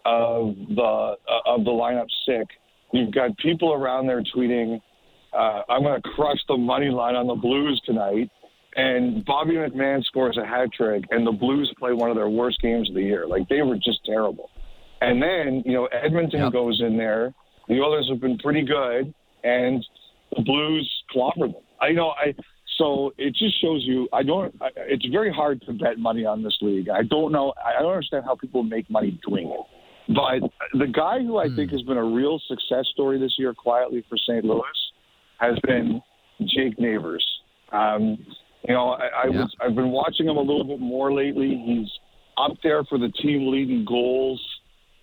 of 0.03 0.55
the 0.75 0.81
uh, 0.81 1.15
of 1.45 1.63
the 1.63 1.71
lineup 1.71 2.07
sick. 2.25 2.47
You've 2.93 3.13
got 3.13 3.37
people 3.37 3.73
around 3.73 4.07
there 4.07 4.21
tweeting, 4.35 4.81
uh, 5.33 5.61
I'm 5.69 5.83
going 5.83 6.01
to 6.01 6.09
crush 6.09 6.39
the 6.47 6.57
money 6.57 6.89
line 6.89 7.15
on 7.15 7.27
the 7.27 7.35
Blues 7.35 7.81
tonight. 7.85 8.29
And 8.75 9.25
Bobby 9.25 9.53
McMann 9.53 10.03
scores 10.05 10.37
a 10.37 10.45
hat 10.45 10.69
trick, 10.73 11.03
and 11.11 11.27
the 11.27 11.31
Blues 11.31 11.73
play 11.77 11.91
one 11.93 12.09
of 12.09 12.15
their 12.15 12.29
worst 12.29 12.61
games 12.61 12.87
of 12.89 12.95
the 12.95 13.01
year. 13.01 13.27
Like, 13.27 13.49
they 13.49 13.61
were 13.61 13.75
just 13.75 13.99
terrible. 14.05 14.49
And 15.01 15.21
then, 15.21 15.63
you 15.65 15.73
know, 15.73 15.87
Edmonton 15.87 16.43
yep. 16.43 16.53
goes 16.53 16.81
in 16.81 16.95
there. 16.97 17.33
The 17.67 17.81
Oilers 17.81 18.07
have 18.09 18.21
been 18.21 18.37
pretty 18.37 18.61
good, 18.61 19.13
and 19.43 19.85
the 20.35 20.41
Blues 20.43 20.89
clobber 21.09 21.47
them. 21.47 21.61
I 21.81 21.91
know, 21.91 22.09
I. 22.09 22.33
So 22.77 23.13
it 23.17 23.35
just 23.35 23.61
shows 23.61 23.83
you. 23.85 24.07
I 24.13 24.23
don't. 24.23 24.55
I, 24.61 24.69
it's 24.77 25.05
very 25.07 25.31
hard 25.31 25.61
to 25.63 25.73
bet 25.73 25.99
money 25.99 26.25
on 26.25 26.41
this 26.41 26.57
league. 26.61 26.89
I 26.89 27.03
don't 27.03 27.31
know. 27.31 27.53
I 27.63 27.81
don't 27.81 27.91
understand 27.91 28.25
how 28.25 28.35
people 28.35 28.63
make 28.63 28.89
money 28.89 29.19
doing 29.27 29.49
it. 29.49 29.80
But 30.13 30.49
the 30.77 30.87
guy 30.87 31.19
who 31.19 31.37
I 31.37 31.45
think 31.55 31.69
hmm. 31.69 31.77
has 31.77 31.81
been 31.83 31.97
a 31.97 32.03
real 32.03 32.39
success 32.47 32.85
story 32.91 33.19
this 33.19 33.35
year, 33.37 33.53
quietly 33.53 34.03
for 34.09 34.17
St. 34.17 34.43
Louis, 34.43 34.63
has 35.39 35.57
been 35.63 36.01
Jake 36.41 36.79
Neighbors. 36.79 37.25
Um, 37.71 38.17
you 38.67 38.73
know, 38.73 38.89
I, 38.89 39.05
I 39.05 39.27
yeah. 39.31 39.41
was 39.41 39.55
I've 39.61 39.75
been 39.75 39.91
watching 39.91 40.27
him 40.27 40.37
a 40.37 40.41
little 40.41 40.63
bit 40.63 40.79
more 40.79 41.13
lately. 41.13 41.61
He's 41.65 41.89
up 42.37 42.57
there 42.63 42.83
for 42.83 42.97
the 42.97 43.09
team 43.21 43.51
leading 43.51 43.85
goals. 43.85 44.41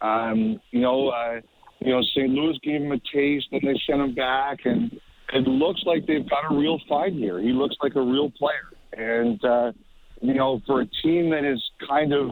Um, 0.01 0.61
you 0.71 0.81
know, 0.81 1.09
uh, 1.09 1.41
you 1.81 1.93
know, 1.93 2.03
St. 2.15 2.31
Louis 2.31 2.59
gave 2.63 2.83
him 2.83 2.93
a 2.93 3.01
taste, 3.13 3.47
and 3.53 3.63
they 3.63 3.81
sent 3.87 4.01
him 4.01 4.15
back, 4.15 4.59
and 4.65 4.93
it 5.33 5.47
looks 5.47 5.83
like 5.87 6.07
they've 6.07 6.29
got 6.29 6.51
a 6.51 6.57
real 6.57 6.79
fight 6.89 7.13
here. 7.13 7.41
He 7.41 7.53
looks 7.53 7.77
like 7.83 7.95
a 7.97 8.01
real 8.01 8.31
player, 8.31 8.73
and 8.93 9.45
uh, 9.45 9.73
you 10.21 10.35
know, 10.35 10.61
for 10.67 10.83
a 10.83 10.87
team 11.03 11.31
that 11.31 11.45
is 11.45 11.63
kind 11.89 12.13
of, 12.13 12.31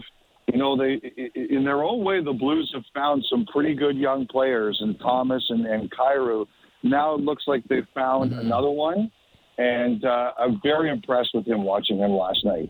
you 0.49 0.59
know, 0.59 0.77
they 0.77 1.01
in 1.35 1.65
their 1.65 1.83
own 1.83 2.05
way, 2.05 2.23
the 2.23 2.33
Blues 2.33 2.71
have 2.75 2.85
found 2.95 3.25
some 3.29 3.47
pretty 3.47 3.75
good 3.75 3.97
young 3.97 4.27
players, 4.27 4.79
and 4.81 4.99
Thomas 5.01 5.45
and 5.49 5.67
and 5.67 5.91
Kyrou. 5.91 6.47
Now 6.83 7.15
it 7.15 7.21
looks 7.21 7.45
like 7.47 7.65
they've 7.69 7.87
found 7.95 8.31
mm-hmm. 8.31 8.41
another 8.41 8.71
one, 8.71 9.11
and 9.59 10.05
uh, 10.05 10.33
I'm 10.39 10.61
very 10.63 10.91
impressed 10.91 11.31
with 11.35 11.47
him 11.47 11.65
watching 11.65 11.99
him 11.99 12.13
last 12.13 12.45
night. 12.45 12.69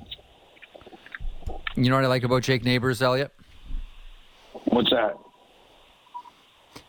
You 1.75 1.91
know 1.91 1.97
what 1.97 2.05
I 2.05 2.09
like 2.09 2.25
about 2.25 2.43
Jake 2.43 2.65
Neighbors, 2.65 3.03
Elliotte? 3.03 3.33
What's 4.69 4.91
that? 4.91 5.19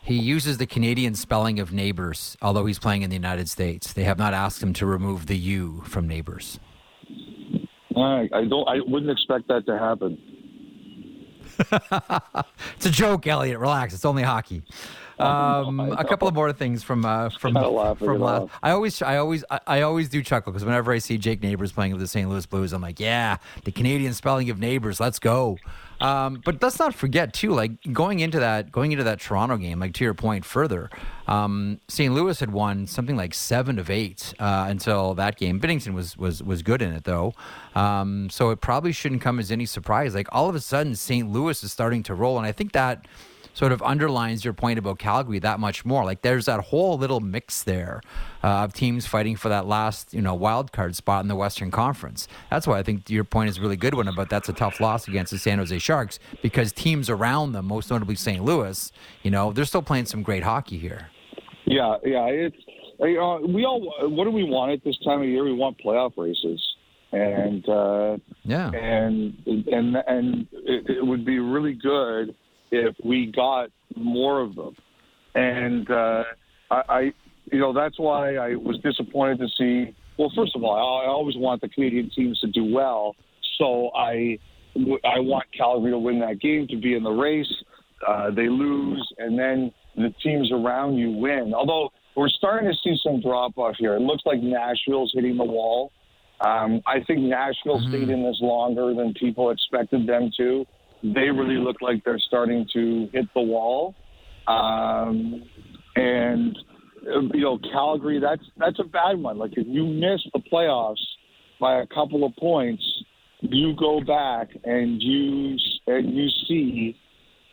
He 0.02 0.18
uses 0.18 0.56
the 0.56 0.66
Canadian 0.66 1.14
spelling 1.14 1.60
of 1.60 1.70
neighbors, 1.70 2.36
although 2.40 2.64
he's 2.64 2.78
playing 2.78 3.02
in 3.02 3.10
the 3.10 3.16
United 3.16 3.50
States. 3.50 3.92
They 3.92 4.04
have 4.04 4.16
not 4.16 4.32
asked 4.32 4.62
him 4.62 4.72
to 4.74 4.86
remove 4.86 5.26
the 5.26 5.36
U 5.36 5.82
from 5.84 6.08
neighbors. 6.08 6.58
I, 7.94 8.28
I 8.32 8.44
don't. 8.48 8.66
I 8.66 8.80
wouldn't 8.86 9.10
expect 9.10 9.48
that 9.48 9.66
to 9.66 9.78
happen. 9.78 10.18
it's 12.76 12.86
a 12.86 12.90
joke, 12.90 13.26
Elliotte. 13.26 13.58
Relax. 13.58 13.94
It's 13.94 14.04
only 14.04 14.22
hockey. 14.22 14.62
Um, 15.18 15.80
a 15.80 16.04
couple 16.04 16.28
of 16.28 16.34
more 16.34 16.52
things 16.52 16.82
from 16.82 17.04
uh, 17.04 17.30
from 17.30 17.54
from 17.54 18.20
last. 18.20 18.50
I 18.62 18.70
always 18.70 19.02
I 19.02 19.16
always 19.16 19.44
I, 19.66 19.80
always 19.82 20.08
do 20.08 20.22
chuckle 20.22 20.52
because 20.52 20.64
whenever 20.64 20.92
I 20.92 20.98
see 20.98 21.18
Jake 21.18 21.42
Neighbors 21.42 21.72
playing 21.72 21.92
with 21.92 22.00
the 22.00 22.06
St. 22.06 22.28
Louis 22.28 22.46
Blues, 22.46 22.72
I'm 22.72 22.82
like, 22.82 23.00
yeah, 23.00 23.38
the 23.64 23.72
Canadian 23.72 24.14
spelling 24.14 24.48
of 24.50 24.58
neighbors. 24.58 25.00
Let's 25.00 25.18
go. 25.18 25.58
Um, 26.00 26.40
but 26.44 26.62
let's 26.62 26.78
not 26.78 26.94
forget 26.94 27.32
too, 27.32 27.50
like 27.50 27.72
going 27.92 28.20
into 28.20 28.38
that 28.38 28.70
going 28.70 28.92
into 28.92 29.04
that 29.04 29.20
Toronto 29.20 29.56
game, 29.56 29.80
like 29.80 29.94
to 29.94 30.04
your 30.04 30.14
point 30.14 30.44
further, 30.44 30.90
um, 31.26 31.80
St. 31.88 32.14
Louis 32.14 32.38
had 32.38 32.52
won 32.52 32.86
something 32.86 33.16
like 33.16 33.34
seven 33.34 33.78
of 33.78 33.90
eight 33.90 34.32
uh, 34.38 34.66
until 34.68 35.14
that 35.14 35.36
game. 35.36 35.60
Binnington 35.60 35.94
was 35.94 36.16
was 36.16 36.42
was 36.42 36.62
good 36.62 36.82
in 36.82 36.92
it 36.92 37.04
though, 37.04 37.34
um, 37.74 38.30
so 38.30 38.50
it 38.50 38.60
probably 38.60 38.92
shouldn't 38.92 39.22
come 39.22 39.40
as 39.40 39.50
any 39.50 39.66
surprise. 39.66 40.14
Like 40.14 40.28
all 40.30 40.48
of 40.48 40.54
a 40.54 40.60
sudden, 40.60 40.94
St. 40.94 41.28
Louis 41.28 41.62
is 41.64 41.72
starting 41.72 42.02
to 42.04 42.14
roll, 42.14 42.38
and 42.38 42.46
I 42.46 42.52
think 42.52 42.72
that 42.72 43.06
sort 43.58 43.72
of 43.72 43.82
underlines 43.82 44.44
your 44.44 44.54
point 44.54 44.78
about 44.78 45.00
Calgary 45.00 45.40
that 45.40 45.58
much 45.58 45.84
more. 45.84 46.04
Like 46.04 46.22
there's 46.22 46.44
that 46.44 46.60
whole 46.60 46.96
little 46.96 47.18
mix 47.18 47.64
there 47.64 48.00
uh, 48.44 48.62
of 48.62 48.72
teams 48.72 49.04
fighting 49.04 49.34
for 49.34 49.48
that 49.48 49.66
last, 49.66 50.14
you 50.14 50.22
know, 50.22 50.32
wild 50.32 50.70
card 50.70 50.94
spot 50.94 51.24
in 51.24 51.28
the 51.28 51.34
Western 51.34 51.72
Conference. 51.72 52.28
That's 52.50 52.68
why 52.68 52.78
I 52.78 52.84
think 52.84 53.10
your 53.10 53.24
point 53.24 53.50
is 53.50 53.58
a 53.58 53.60
really 53.60 53.76
good 53.76 53.94
one 53.94 54.06
about 54.06 54.30
that's 54.30 54.48
a 54.48 54.52
tough 54.52 54.78
loss 54.78 55.08
against 55.08 55.32
the 55.32 55.40
San 55.40 55.58
Jose 55.58 55.76
Sharks 55.80 56.20
because 56.40 56.72
teams 56.72 57.10
around 57.10 57.50
them, 57.50 57.66
most 57.66 57.90
notably 57.90 58.14
St. 58.14 58.44
Louis, 58.44 58.92
you 59.24 59.32
know, 59.32 59.52
they're 59.52 59.64
still 59.64 59.82
playing 59.82 60.06
some 60.06 60.22
great 60.22 60.44
hockey 60.44 60.78
here. 60.78 61.08
Yeah, 61.64 61.96
yeah, 62.04 62.26
it's 62.26 62.56
uh, 63.00 63.04
we 63.04 63.16
all. 63.18 63.92
What 64.08 64.24
do 64.24 64.30
we 64.30 64.44
want 64.44 64.70
at 64.70 64.84
this 64.84 64.96
time 65.04 65.20
of 65.20 65.26
year? 65.26 65.42
We 65.42 65.52
want 65.52 65.78
playoff 65.84 66.12
races 66.16 66.64
and 67.12 67.68
uh, 67.68 68.18
yeah, 68.44 68.70
and 68.70 69.36
and 69.46 69.96
and 69.96 70.46
it, 70.52 70.88
it, 70.88 71.06
would 71.06 71.24
be 71.24 71.38
really 71.38 71.74
good 71.74 72.34
if 72.70 72.94
we 73.04 73.32
got 73.34 73.70
more 73.96 74.40
of 74.40 74.54
them. 74.54 74.74
And 75.34 75.90
uh, 75.90 76.24
I, 76.70 76.82
I, 76.88 77.00
you 77.50 77.58
know, 77.58 77.72
that's 77.72 77.98
why 77.98 78.36
I 78.36 78.54
was 78.54 78.78
disappointed 78.82 79.38
to 79.38 79.48
see. 79.56 79.94
Well, 80.18 80.32
first 80.34 80.56
of 80.56 80.64
all, 80.64 80.74
I 80.74 81.06
always 81.06 81.36
want 81.36 81.60
the 81.60 81.68
Canadian 81.68 82.10
teams 82.14 82.40
to 82.40 82.48
do 82.48 82.64
well, 82.64 83.14
so 83.58 83.90
I, 83.96 84.38
I 84.76 85.20
want 85.20 85.44
Calgary 85.56 85.92
to 85.92 85.98
win 85.98 86.18
that 86.20 86.40
game 86.40 86.66
to 86.68 86.76
be 86.76 86.94
in 86.94 87.02
the 87.02 87.10
race. 87.10 87.52
Uh, 88.06 88.30
they 88.30 88.48
lose, 88.48 89.06
and 89.18 89.38
then 89.38 89.72
the 89.96 90.12
teams 90.22 90.50
around 90.52 90.96
you 90.96 91.10
win. 91.12 91.52
Although 91.54 91.90
we're 92.18 92.28
starting 92.28 92.68
to 92.68 92.76
see 92.82 92.98
some 93.02 93.20
drop 93.20 93.56
off 93.56 93.76
here. 93.78 93.94
It 93.94 94.00
looks 94.00 94.24
like 94.26 94.42
Nashville's 94.42 95.12
hitting 95.14 95.36
the 95.36 95.44
wall. 95.44 95.92
Um, 96.40 96.82
I 96.84 96.98
think 97.06 97.20
Nashville 97.20 97.78
mm-hmm. 97.78 97.90
stayed 97.90 98.08
in 98.08 98.24
this 98.24 98.38
longer 98.40 98.92
than 98.92 99.14
people 99.14 99.50
expected 99.50 100.04
them 100.06 100.30
to 100.36 100.66
they 101.02 101.30
really 101.30 101.56
look 101.56 101.80
like 101.80 102.04
they're 102.04 102.18
starting 102.18 102.66
to 102.74 103.08
hit 103.12 103.26
the 103.34 103.40
wall. 103.40 103.94
Um, 104.46 105.42
and 105.96 106.56
you 107.02 107.40
know, 107.40 107.58
Calgary, 107.72 108.20
that's 108.20 108.42
that's 108.56 108.78
a 108.78 108.84
bad 108.84 109.18
one. 109.18 109.38
Like 109.38 109.52
if 109.56 109.66
you 109.66 109.84
miss 109.84 110.20
the 110.32 110.40
playoffs 110.52 110.96
by 111.60 111.80
a 111.80 111.86
couple 111.86 112.24
of 112.24 112.34
points, 112.36 112.82
you 113.40 113.74
go 113.76 114.00
back 114.00 114.48
and 114.64 115.02
you 115.02 115.56
and 115.86 116.14
you 116.16 116.28
see 116.48 116.96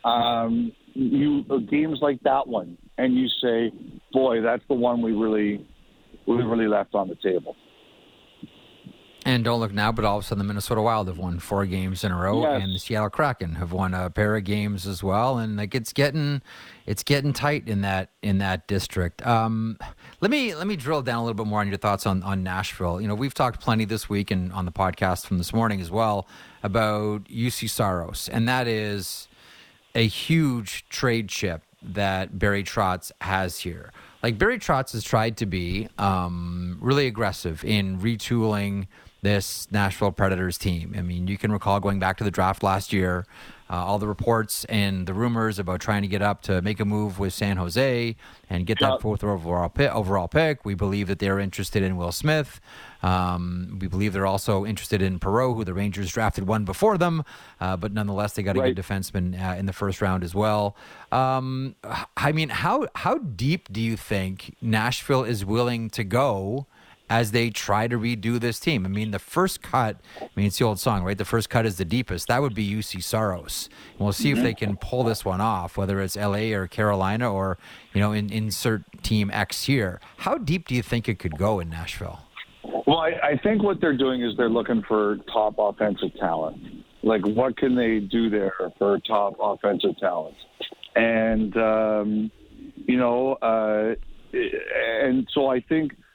um, 0.04 0.72
you 0.94 1.44
uh, 1.50 1.58
games 1.58 1.98
like 2.00 2.20
that 2.22 2.46
one, 2.46 2.76
and 2.98 3.14
you 3.14 3.28
say, 3.42 3.72
"Boy, 4.12 4.40
that's 4.40 4.62
the 4.68 4.74
one 4.74 5.02
we 5.02 5.12
really 5.12 5.66
we 6.26 6.36
really 6.36 6.68
left 6.68 6.94
on 6.94 7.08
the 7.08 7.16
table." 7.16 7.56
And 9.26 9.42
don't 9.42 9.58
look 9.58 9.72
now, 9.72 9.90
but 9.90 10.04
all 10.04 10.18
of 10.18 10.24
a 10.24 10.26
sudden 10.26 10.38
the 10.38 10.44
Minnesota 10.44 10.80
Wild 10.80 11.08
have 11.08 11.18
won 11.18 11.40
four 11.40 11.66
games 11.66 12.04
in 12.04 12.12
a 12.12 12.16
row, 12.16 12.42
yes. 12.42 12.62
and 12.62 12.72
the 12.72 12.78
Seattle 12.78 13.10
Kraken 13.10 13.56
have 13.56 13.72
won 13.72 13.92
a 13.92 14.08
pair 14.08 14.36
of 14.36 14.44
games 14.44 14.86
as 14.86 15.02
well. 15.02 15.38
And 15.38 15.56
like 15.56 15.74
it's 15.74 15.92
getting, 15.92 16.42
it's 16.86 17.02
getting 17.02 17.32
tight 17.32 17.68
in 17.68 17.80
that 17.80 18.10
in 18.22 18.38
that 18.38 18.68
district. 18.68 19.26
Um, 19.26 19.78
let 20.20 20.30
me 20.30 20.54
let 20.54 20.68
me 20.68 20.76
drill 20.76 21.02
down 21.02 21.18
a 21.18 21.24
little 21.24 21.34
bit 21.34 21.48
more 21.48 21.58
on 21.58 21.66
your 21.66 21.76
thoughts 21.76 22.06
on 22.06 22.22
on 22.22 22.44
Nashville. 22.44 23.00
You 23.00 23.08
know, 23.08 23.16
we've 23.16 23.34
talked 23.34 23.60
plenty 23.60 23.84
this 23.84 24.08
week 24.08 24.30
and 24.30 24.52
on 24.52 24.64
the 24.64 24.70
podcast 24.70 25.26
from 25.26 25.38
this 25.38 25.52
morning 25.52 25.80
as 25.80 25.90
well 25.90 26.28
about 26.62 27.24
Juuse 27.24 27.68
Saros, 27.68 28.28
and 28.28 28.48
that 28.48 28.68
is 28.68 29.26
a 29.96 30.06
huge 30.06 30.88
trade 30.88 31.28
chip 31.28 31.62
that 31.82 32.38
Barry 32.38 32.62
Trotz 32.62 33.10
has 33.22 33.58
here. 33.58 33.90
Like 34.22 34.38
Barry 34.38 34.60
Trotz 34.60 34.92
has 34.92 35.02
tried 35.02 35.36
to 35.38 35.46
be 35.46 35.88
um, 35.98 36.78
really 36.80 37.08
aggressive 37.08 37.64
in 37.64 37.98
retooling 37.98 38.86
this 39.22 39.66
Nashville 39.70 40.12
Predators 40.12 40.58
team. 40.58 40.94
I 40.96 41.02
mean, 41.02 41.26
you 41.26 41.38
can 41.38 41.50
recall 41.50 41.80
going 41.80 41.98
back 41.98 42.16
to 42.18 42.24
the 42.24 42.30
draft 42.30 42.62
last 42.62 42.92
year, 42.92 43.26
uh, 43.68 43.74
all 43.74 43.98
the 43.98 44.06
reports 44.06 44.64
and 44.66 45.06
the 45.06 45.14
rumors 45.14 45.58
about 45.58 45.80
trying 45.80 46.02
to 46.02 46.08
get 46.08 46.22
up 46.22 46.42
to 46.42 46.62
make 46.62 46.78
a 46.78 46.84
move 46.84 47.18
with 47.18 47.32
San 47.32 47.56
Jose 47.56 48.14
and 48.48 48.66
get 48.66 48.78
that 48.78 49.00
fourth 49.00 49.24
overall 49.24 49.68
pick, 49.68 49.92
overall 49.92 50.28
pick. 50.28 50.64
We 50.64 50.74
believe 50.74 51.08
that 51.08 51.18
they're 51.18 51.40
interested 51.40 51.82
in 51.82 51.96
Will 51.96 52.12
Smith. 52.12 52.60
Um, 53.02 53.78
we 53.80 53.88
believe 53.88 54.12
they're 54.12 54.26
also 54.26 54.64
interested 54.64 55.02
in 55.02 55.18
Perreault, 55.18 55.56
who 55.56 55.64
the 55.64 55.74
Rangers 55.74 56.12
drafted 56.12 56.46
one 56.46 56.64
before 56.64 56.96
them, 56.96 57.24
uh, 57.60 57.76
but 57.76 57.92
nonetheless, 57.92 58.34
they 58.34 58.42
got 58.42 58.56
a 58.56 58.60
right. 58.60 58.74
good 58.74 58.84
defenseman 58.84 59.34
uh, 59.40 59.56
in 59.56 59.66
the 59.66 59.72
first 59.72 60.00
round 60.00 60.22
as 60.22 60.34
well. 60.34 60.76
Um, 61.10 61.74
I 62.16 62.30
mean, 62.32 62.50
how 62.50 62.86
how 62.94 63.18
deep 63.18 63.72
do 63.72 63.80
you 63.80 63.96
think 63.96 64.54
Nashville 64.62 65.24
is 65.24 65.44
willing 65.44 65.90
to 65.90 66.04
go? 66.04 66.66
As 67.08 67.30
they 67.30 67.50
try 67.50 67.86
to 67.86 67.96
redo 67.96 68.40
this 68.40 68.58
team. 68.58 68.84
I 68.84 68.88
mean, 68.88 69.12
the 69.12 69.20
first 69.20 69.62
cut, 69.62 70.00
I 70.20 70.28
mean, 70.34 70.46
it's 70.46 70.58
the 70.58 70.64
old 70.64 70.80
song, 70.80 71.04
right? 71.04 71.16
The 71.16 71.24
first 71.24 71.48
cut 71.48 71.64
is 71.64 71.76
the 71.76 71.84
deepest. 71.84 72.26
That 72.26 72.42
would 72.42 72.54
be 72.54 72.68
Juuse 72.68 73.00
Saros. 73.00 73.68
And 73.92 74.00
we'll 74.00 74.12
see 74.12 74.32
if 74.32 74.42
they 74.42 74.54
can 74.54 74.76
pull 74.76 75.04
this 75.04 75.24
one 75.24 75.40
off, 75.40 75.76
whether 75.76 76.00
it's 76.00 76.16
LA 76.16 76.52
or 76.52 76.66
Carolina 76.66 77.32
or, 77.32 77.58
you 77.92 78.00
know, 78.00 78.10
in, 78.10 78.32
insert 78.32 78.82
team 79.04 79.30
X 79.30 79.64
here. 79.64 80.00
How 80.16 80.36
deep 80.36 80.66
do 80.66 80.74
you 80.74 80.82
think 80.82 81.08
it 81.08 81.20
could 81.20 81.38
go 81.38 81.60
in 81.60 81.70
Nashville? 81.70 82.20
Well, 82.64 82.98
I, 82.98 83.12
I 83.22 83.36
think 83.40 83.62
what 83.62 83.80
they're 83.80 83.96
doing 83.96 84.22
is 84.22 84.36
they're 84.36 84.48
looking 84.48 84.82
for 84.88 85.18
top 85.32 85.54
offensive 85.58 86.10
talent. 86.18 86.84
Like, 87.04 87.24
what 87.24 87.56
can 87.56 87.76
they 87.76 88.00
do 88.00 88.30
there 88.30 88.52
for 88.78 88.98
top 89.06 89.36
offensive 89.40 89.96
talent? 89.98 90.36
And, 90.96 91.56
um, 91.56 92.30
you 92.74 92.96
know, 92.96 93.34
uh, 93.34 93.94
and 94.32 95.28
so 95.32 95.46
I 95.48 95.60
think– 95.60 95.92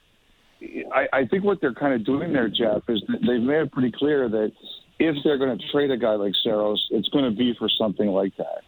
I, 0.93 1.07
I 1.13 1.25
think 1.25 1.43
what 1.43 1.59
they're 1.61 1.73
kind 1.73 1.93
of 1.93 2.05
doing 2.05 2.33
there, 2.33 2.49
Jeff, 2.49 2.83
is 2.89 3.01
they've 3.07 3.41
made 3.41 3.61
it 3.61 3.71
pretty 3.71 3.91
clear 3.91 4.29
that 4.29 4.51
if 4.99 5.15
they're 5.23 5.37
going 5.37 5.57
to 5.57 5.71
trade 5.71 5.91
a 5.91 5.97
guy 5.97 6.13
like 6.13 6.33
Saros, 6.43 6.85
it's 6.91 7.09
going 7.09 7.25
to 7.25 7.35
be 7.35 7.53
for 7.57 7.69
something 7.69 8.07
like 8.07 8.35
that. 8.37 8.61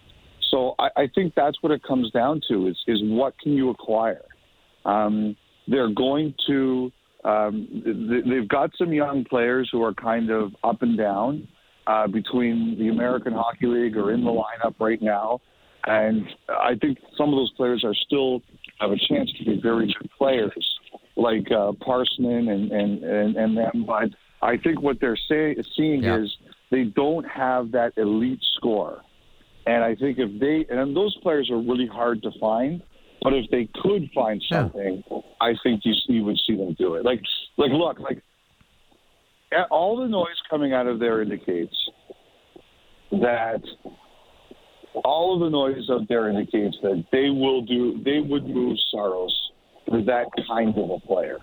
So 0.50 0.76
I, 0.80 0.90
I 0.96 1.10
think 1.14 1.34
that's 1.36 1.58
what 1.62 1.72
it 1.72 1.84
comes 1.84 2.12
down 2.12 2.42
to 2.50 2.68
is 2.68 2.78
is 2.88 3.00
what 3.04 3.38
can 3.40 3.54
you 3.54 3.70
acquire? 3.70 4.26
Um, 4.86 5.36
they're 5.68 5.94
going 5.94 6.34
to 6.48 6.92
um, 7.24 7.68
they've 8.30 8.48
got 8.48 8.72
some 8.78 8.92
young 8.92 9.26
players 9.30 9.70
who 9.72 9.82
are 9.84 9.94
kind 9.94 10.30
of 10.30 10.52
up 10.64 10.82
and 10.82 10.98
down 10.98 11.48
uh, 11.88 12.08
between 12.08 12.78
the 12.78 12.90
American 12.90 13.34
Hockey 13.34 13.68
League 13.68 13.96
or 13.96 14.12
in 14.12 14.24
the 14.24 14.30
lineup 14.30 14.76
right 14.80 15.02
now, 15.02 15.40
and 15.86 16.26
I 16.50 16.76
think 16.80 16.98
some 17.18 17.30
of 17.30 17.36
those 17.36 17.52
players 17.56 17.84
are 17.86 17.94
still 17.94 18.42
have 18.80 18.92
a 18.92 18.98
chance 19.08 19.32
to 19.40 19.46
be 19.46 19.60
very 19.62 19.88
good 19.88 20.10
players 20.18 20.73
like 21.16 21.52
uh, 21.52 21.72
and, 21.88 22.50
and, 22.50 23.04
and, 23.04 23.36
and 23.36 23.58
them. 23.58 23.86
But 23.86 24.10
I 24.42 24.58
think 24.58 24.82
what 24.82 25.00
they're 25.00 25.18
say, 25.18 25.56
seeing 25.76 26.04
yeah. 26.04 26.20
is 26.20 26.36
they 26.72 26.84
don't 26.84 27.28
have 27.28 27.72
that 27.72 27.94
elite 27.98 28.44
score. 28.56 29.02
And 29.66 29.84
I 29.84 29.96
think 29.96 30.18
if 30.20 30.40
they, 30.40 30.66
and 30.74 30.96
those 30.96 31.16
players 31.22 31.50
are 31.50 31.58
really 31.58 31.88
hard 31.88 32.22
to 32.24 32.32
find, 32.40 32.82
but 33.22 33.34
if 33.34 33.50
they 33.50 33.70
could 33.82 34.10
find 34.14 34.44
something, 34.52 35.04
yeah. 35.10 35.18
I 35.40 35.54
think 35.64 35.82
you, 35.86 35.94
you 36.08 36.26
would 36.26 36.40
see 36.46 36.56
them 36.56 36.76
do 36.78 36.96
it. 36.96 37.06
Like, 37.06 37.22
like, 37.58 37.72
look, 37.72 38.00
like, 38.00 38.22
all 39.72 39.98
the 39.98 40.08
noise 40.08 40.42
coming 40.50 40.74
out 40.74 40.88
of 40.88 41.00
there 41.00 41.22
indicates 41.22 41.76
that 43.12 43.62
all 45.06 45.36
of 45.36 45.40
the 45.42 45.50
noise 45.50 45.90
out 45.90 46.08
there 46.10 46.30
indicates 46.30 46.76
that 46.82 47.06
they 47.12 47.30
will 47.30 47.62
do. 47.62 48.02
They 48.04 48.20
would 48.20 48.48
move 48.48 48.78
Saros 48.92 49.52
for 49.88 50.02
that 50.04 50.26
kind 50.48 50.78
of 50.78 50.90
a 50.90 51.00
player. 51.00 51.40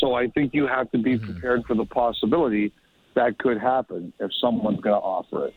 So 0.00 0.14
I 0.14 0.28
think 0.28 0.54
you 0.54 0.66
have 0.66 0.90
to 0.92 0.98
be 0.98 1.16
mm-hmm. 1.16 1.32
prepared 1.32 1.64
for 1.66 1.74
the 1.74 1.86
possibility 1.86 2.72
that 3.14 3.38
could 3.38 3.58
happen 3.58 4.12
if 4.20 4.30
someone's 4.40 4.80
going 4.80 4.94
to 4.94 5.04
offer 5.04 5.46
it. 5.46 5.54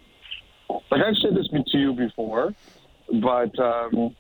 Like 0.92 1.02
I've 1.02 1.16
said 1.22 1.36
this 1.36 1.48
to 1.72 1.78
you 1.78 1.94
before, 1.94 2.54
but 3.22 3.58
um, 3.60 4.16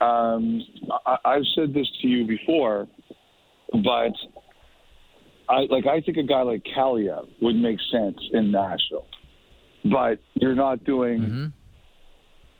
um, 0.00 0.62
I, 1.04 1.16
I've 1.24 1.46
said 1.54 1.74
this 1.74 1.86
to 2.02 2.08
you 2.08 2.26
before, 2.26 2.86
but 3.72 4.12
I 5.48 5.66
like 5.68 5.86
I 5.86 6.00
think 6.00 6.16
a 6.16 6.22
guy 6.22 6.42
like 6.42 6.62
Kaliyev 6.64 7.28
would 7.40 7.56
make 7.56 7.78
sense 7.90 8.18
in 8.32 8.52
Nashville, 8.52 9.06
but 9.84 10.20
you're 10.34 10.54
not 10.54 10.84
doing 10.84 11.20
mm-hmm. 11.20 11.46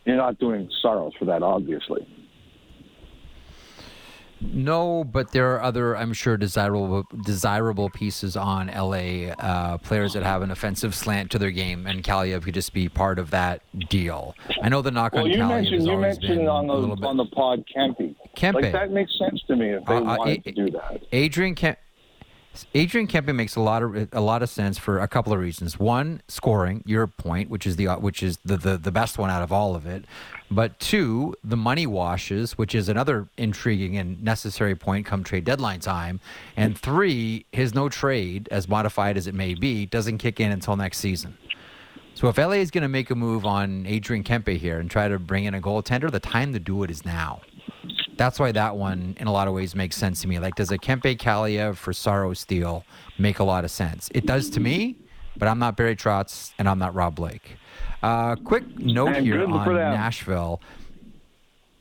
you're 0.04 0.16
not 0.16 0.38
doing 0.38 0.68
Saros 0.82 1.12
for 1.18 1.26
that, 1.26 1.42
obviously. 1.42 2.06
No, 4.40 5.04
but 5.04 5.32
there 5.32 5.54
are 5.54 5.62
other, 5.62 5.96
I'm 5.96 6.12
sure, 6.12 6.36
desirable 6.36 7.04
desirable 7.24 7.90
pieces 7.90 8.36
on 8.36 8.68
LA 8.68 9.32
uh, 9.32 9.78
players 9.78 10.12
that 10.12 10.22
have 10.22 10.42
an 10.42 10.50
offensive 10.50 10.94
slant 10.94 11.30
to 11.32 11.38
their 11.38 11.50
game, 11.50 11.86
and 11.86 12.04
Kaliyev 12.04 12.42
could 12.44 12.54
just 12.54 12.72
be 12.72 12.88
part 12.88 13.18
of 13.18 13.30
that 13.30 13.62
deal. 13.88 14.34
I 14.62 14.68
know 14.68 14.82
the 14.82 14.90
knock 14.90 15.14
well, 15.14 15.24
on 15.24 15.30
you 15.30 15.38
Kaliyev 15.38 15.48
mentioned, 15.48 15.86
you 15.86 15.96
mentioned 15.96 16.48
on 16.48 16.66
the 16.66 17.06
on 17.06 17.16
the 17.16 17.26
pod 17.26 17.64
Kempe. 17.74 18.14
Kempe. 18.36 18.62
Like 18.62 18.72
that 18.72 18.90
makes 18.90 19.18
sense 19.18 19.42
to 19.48 19.56
me 19.56 19.70
if 19.70 19.84
they 19.84 19.94
uh, 19.94 20.00
uh 20.00 20.16
wanted 20.18 20.40
uh, 20.40 20.42
to 20.42 20.52
do 20.52 20.70
that. 20.70 21.02
Adrian 21.12 21.54
Kempe 21.54 21.76
Adrian 22.74 23.06
Kempe 23.06 23.34
makes 23.34 23.56
a 23.56 23.60
lot 23.60 23.82
of 23.82 24.08
a 24.12 24.20
lot 24.20 24.42
of 24.42 24.48
sense 24.48 24.78
for 24.78 24.98
a 24.98 25.08
couple 25.08 25.32
of 25.32 25.40
reasons. 25.40 25.78
One, 25.78 26.22
scoring 26.28 26.82
your 26.86 27.06
point, 27.06 27.50
which 27.50 27.66
is 27.66 27.76
the 27.76 27.86
which 27.86 28.22
is 28.22 28.38
the, 28.44 28.56
the, 28.56 28.76
the 28.76 28.90
best 28.90 29.18
one 29.18 29.30
out 29.30 29.42
of 29.42 29.52
all 29.52 29.74
of 29.74 29.86
it. 29.86 30.04
But 30.50 30.78
two, 30.78 31.34
the 31.44 31.56
money 31.56 31.86
washes, 31.86 32.56
which 32.56 32.74
is 32.74 32.88
another 32.88 33.28
intriguing 33.36 33.96
and 33.96 34.22
necessary 34.22 34.74
point 34.74 35.06
come 35.06 35.24
trade 35.24 35.44
deadline 35.44 35.80
time. 35.80 36.20
And 36.56 36.78
three, 36.78 37.46
his 37.52 37.74
no 37.74 37.88
trade, 37.88 38.48
as 38.50 38.68
modified 38.68 39.16
as 39.16 39.26
it 39.26 39.34
may 39.34 39.54
be, 39.54 39.84
doesn't 39.84 40.18
kick 40.18 40.40
in 40.40 40.50
until 40.50 40.76
next 40.76 40.98
season. 40.98 41.36
So 42.14 42.28
if 42.28 42.36
LA 42.36 42.54
is 42.54 42.72
going 42.72 42.82
to 42.82 42.88
make 42.88 43.10
a 43.10 43.14
move 43.14 43.46
on 43.46 43.86
Adrian 43.86 44.24
Kempe 44.24 44.58
here 44.58 44.80
and 44.80 44.90
try 44.90 45.06
to 45.06 45.20
bring 45.20 45.44
in 45.44 45.54
a 45.54 45.60
goaltender, 45.60 46.10
the 46.10 46.18
time 46.18 46.52
to 46.52 46.58
do 46.58 46.82
it 46.82 46.90
is 46.90 47.04
now 47.04 47.42
that's 48.18 48.38
why 48.38 48.52
that 48.52 48.76
one, 48.76 49.16
in 49.18 49.26
a 49.26 49.32
lot 49.32 49.48
of 49.48 49.54
ways, 49.54 49.74
makes 49.74 49.96
sense 49.96 50.20
to 50.22 50.28
me. 50.28 50.38
Like, 50.38 50.56
does 50.56 50.70
a 50.70 50.76
Kempe 50.76 51.16
Kaliyev 51.16 51.76
for 51.76 51.92
Saros 51.92 52.44
deal 52.44 52.84
make 53.16 53.38
a 53.38 53.44
lot 53.44 53.64
of 53.64 53.70
sense? 53.70 54.10
It 54.12 54.26
does 54.26 54.50
to 54.50 54.60
me, 54.60 54.96
but 55.36 55.48
I'm 55.48 55.58
not 55.58 55.76
Barry 55.76 55.96
Trotz 55.96 56.52
and 56.58 56.68
I'm 56.68 56.78
not 56.78 56.94
Rob 56.94 57.14
Blake. 57.14 57.56
Uh, 58.02 58.36
quick 58.36 58.78
note 58.78 59.14
and 59.14 59.24
here 59.24 59.44
on 59.44 59.74
Nashville. 59.74 60.60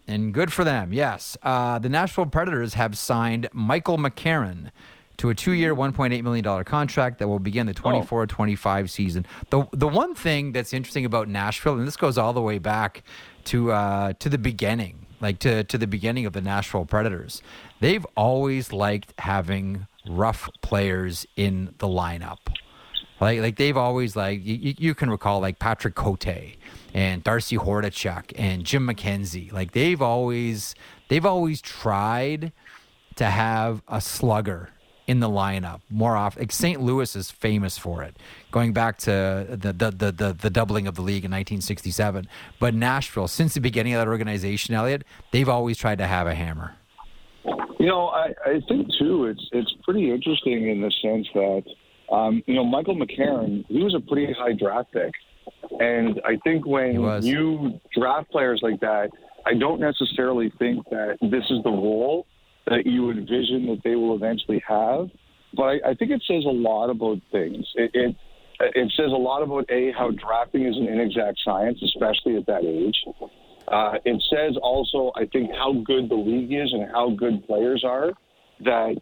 And 0.07 0.33
good 0.33 0.53
for 0.53 0.63
them, 0.63 0.93
yes. 0.93 1.35
Uh, 1.43 1.79
the 1.79 1.89
Nashville 1.89 2.27
Predators 2.27 2.75
have 2.75 2.97
signed 2.97 3.49
Michael 3.51 3.97
McCarron 3.97 4.71
to 5.17 5.29
a 5.29 5.35
two-year, 5.35 5.75
$1.8 5.75 6.23
million 6.23 6.63
contract 6.63 7.17
that 7.19 7.27
will 7.27 7.39
begin 7.39 7.65
the 7.65 7.73
24-25 7.73 8.89
season. 8.89 9.25
The 9.49 9.65
the 9.73 9.87
one 9.87 10.13
thing 10.13 10.51
that's 10.51 10.73
interesting 10.73 11.05
about 11.05 11.27
Nashville, 11.27 11.73
and 11.73 11.87
this 11.87 11.97
goes 11.97 12.17
all 12.17 12.33
the 12.33 12.41
way 12.41 12.59
back 12.59 13.03
to 13.45 13.71
uh, 13.71 14.13
to 14.19 14.29
the 14.29 14.37
beginning 14.37 15.06
like 15.19 15.39
to, 15.39 15.63
to 15.63 15.77
the 15.77 15.87
beginning 15.87 16.25
of 16.25 16.33
the 16.33 16.41
Nashville 16.41 16.85
Predators, 16.85 17.41
they've 17.79 18.05
always 18.15 18.71
liked 18.71 19.13
having 19.19 19.87
rough 20.07 20.49
players 20.61 21.25
in 21.35 21.73
the 21.79 21.87
lineup. 21.87 22.39
Like, 23.19 23.39
like 23.41 23.55
they've 23.55 23.77
always 23.77 24.15
like 24.15 24.45
you, 24.45 24.75
you 24.77 24.95
can 24.95 25.09
recall 25.09 25.39
like 25.39 25.59
Patrick 25.59 25.95
Cote 25.95 26.27
and 26.93 27.23
Darcy 27.23 27.57
Hordichuk 27.57 28.31
and 28.35 28.63
Jim 28.63 28.87
McKenzie. 28.87 29.51
Like 29.51 29.71
they've 29.71 30.01
always 30.01 30.75
they've 31.07 31.25
always 31.25 31.61
tried 31.61 32.51
to 33.15 33.25
have 33.25 33.81
a 33.87 33.99
slugger 33.99 34.69
in 35.07 35.21
the 35.21 35.29
lineup 35.29 35.79
more 35.89 36.15
often. 36.15 36.41
Like 36.41 36.51
St. 36.51 36.81
Louis 36.81 37.15
is 37.15 37.31
famous 37.31 37.77
for 37.77 38.03
it, 38.03 38.17
going 38.51 38.73
back 38.73 38.97
to 38.99 39.45
the, 39.49 39.73
the 39.73 39.91
the, 39.91 40.11
the 40.11 40.33
the 40.33 40.49
doubling 40.49 40.85
of 40.85 40.95
the 40.95 41.01
league 41.01 41.23
in 41.23 41.31
1967. 41.31 42.27
But 42.59 42.75
Nashville, 42.75 43.29
since 43.29 43.53
the 43.53 43.61
beginning 43.61 43.93
of 43.93 44.01
that 44.01 44.07
organization, 44.07 44.75
Elliotte, 44.75 45.03
they've 45.31 45.49
always 45.49 45.77
tried 45.77 45.97
to 45.99 46.07
have 46.07 46.27
a 46.27 46.35
hammer. 46.35 46.75
You 47.79 47.87
know, 47.87 48.07
I, 48.07 48.33
I 48.45 48.61
think 48.67 48.87
too, 48.99 49.25
it's 49.25 49.47
it's 49.53 49.73
pretty 49.83 50.11
interesting 50.11 50.69
in 50.69 50.81
the 50.81 50.91
sense 51.01 51.27
that 51.33 51.63
um, 52.13 52.43
you 52.45 52.55
know 52.55 52.65
Michael 52.65 52.95
McCarron, 52.95 53.65
he 53.67 53.81
was 53.81 53.95
a 53.95 54.01
pretty 54.01 54.33
high 54.33 54.53
draft 54.53 54.91
pick, 54.91 55.13
and 55.79 56.19
I 56.25 56.37
think 56.43 56.65
when 56.65 57.23
you 57.23 57.79
draft 57.97 58.29
players 58.29 58.59
like 58.61 58.81
that, 58.81 59.09
I 59.45 59.53
don't 59.53 59.79
necessarily 59.79 60.51
think 60.59 60.83
that 60.89 61.17
this 61.21 61.45
is 61.49 61.63
the 61.63 61.69
role 61.69 62.27
that 62.67 62.85
you 62.85 63.09
envision 63.09 63.67
that 63.67 63.81
they 63.83 63.95
will 63.95 64.15
eventually 64.15 64.61
have. 64.67 65.09
But 65.55 65.63
I, 65.63 65.89
I 65.89 65.93
think 65.95 66.11
it 66.11 66.23
says 66.27 66.43
a 66.45 66.53
lot 66.53 66.89
about 66.89 67.17
things. 67.31 67.65
It, 67.75 67.91
it 67.93 68.15
it 68.59 68.91
says 68.97 69.11
a 69.11 69.17
lot 69.17 69.43
about 69.43 69.69
a 69.69 69.91
how 69.97 70.11
drafting 70.11 70.65
is 70.65 70.75
an 70.77 70.87
inexact 70.87 71.39
science, 71.45 71.79
especially 71.83 72.37
at 72.37 72.45
that 72.47 72.63
age. 72.63 72.97
Uh, 73.67 73.93
it 74.05 74.23
says 74.29 74.57
also, 74.61 75.11
I 75.15 75.25
think, 75.25 75.51
how 75.51 75.73
good 75.85 76.09
the 76.09 76.15
league 76.15 76.51
is 76.51 76.71
and 76.73 76.89
how 76.91 77.11
good 77.11 77.45
players 77.45 77.83
are. 77.85 78.13
That 78.61 78.95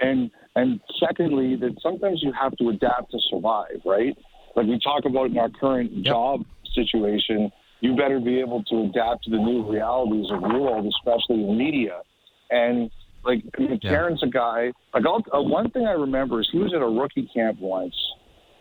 and 0.00 0.30
and 0.56 0.80
secondly, 0.98 1.56
that 1.56 1.76
sometimes 1.82 2.22
you 2.22 2.32
have 2.32 2.56
to 2.58 2.68
adapt 2.68 3.12
to 3.12 3.18
survive, 3.30 3.80
right? 3.86 4.16
Like 4.54 4.66
we 4.66 4.78
talk 4.78 5.04
about 5.06 5.30
in 5.30 5.38
our 5.38 5.48
current 5.48 5.90
yep. 5.92 6.04
job 6.04 6.44
situation, 6.74 7.50
you 7.80 7.96
better 7.96 8.20
be 8.20 8.40
able 8.40 8.62
to 8.64 8.82
adapt 8.82 9.24
to 9.24 9.30
the 9.30 9.38
new 9.38 9.70
realities 9.70 10.26
of 10.30 10.42
the 10.42 10.58
world, 10.58 10.86
especially 10.86 11.42
in 11.44 11.56
media. 11.56 12.02
And 12.50 12.90
like 13.24 13.42
I 13.56 13.60
mean, 13.60 13.78
yeah. 13.82 13.90
Karen's 13.90 14.22
a 14.22 14.26
guy. 14.26 14.72
Like 14.94 15.04
I'll, 15.06 15.22
uh, 15.32 15.42
one 15.42 15.70
thing 15.70 15.86
I 15.86 15.92
remember 15.92 16.40
is 16.40 16.48
he 16.52 16.58
was 16.58 16.72
at 16.74 16.82
a 16.82 16.86
rookie 16.86 17.28
camp 17.34 17.58
once, 17.60 17.94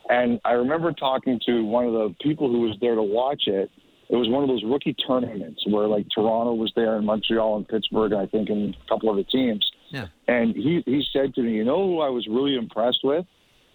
and 0.10 0.40
I 0.46 0.54
remember 0.54 0.92
talking 0.92 1.40
to 1.46 1.64
one 1.64 1.86
of 1.86 1.94
the 1.94 2.16
people 2.22 2.50
who 2.50 2.62
was 2.62 2.78
there 2.82 2.96
to 2.96 3.04
watch 3.04 3.44
it. 3.48 3.70
It 4.10 4.16
was 4.16 4.28
one 4.28 4.42
of 4.42 4.50
those 4.50 4.64
rookie 4.66 4.96
tournaments 5.08 5.64
where 5.68 5.88
like 5.88 6.08
Toronto 6.14 6.54
was 6.54 6.72
there 6.76 6.96
and 6.96 7.06
Montreal 7.06 7.58
and 7.58 7.68
Pittsburgh, 7.68 8.14
I 8.14 8.26
think, 8.26 8.50
and 8.50 8.76
a 8.76 8.90
couple 8.90 9.12
other 9.12 9.24
teams. 9.24 9.64
Yeah. 9.92 10.08
And 10.28 10.56
he 10.56 10.82
he 10.86 11.04
said 11.14 11.36
to 11.36 11.42
me, 11.42 11.54
you 11.54 11.64
know 11.64 11.86
who 11.86 12.02
I 12.02 12.10
was 12.10 12.28
really 12.28 12.56
impressed 12.56 13.02
with? 13.04 13.26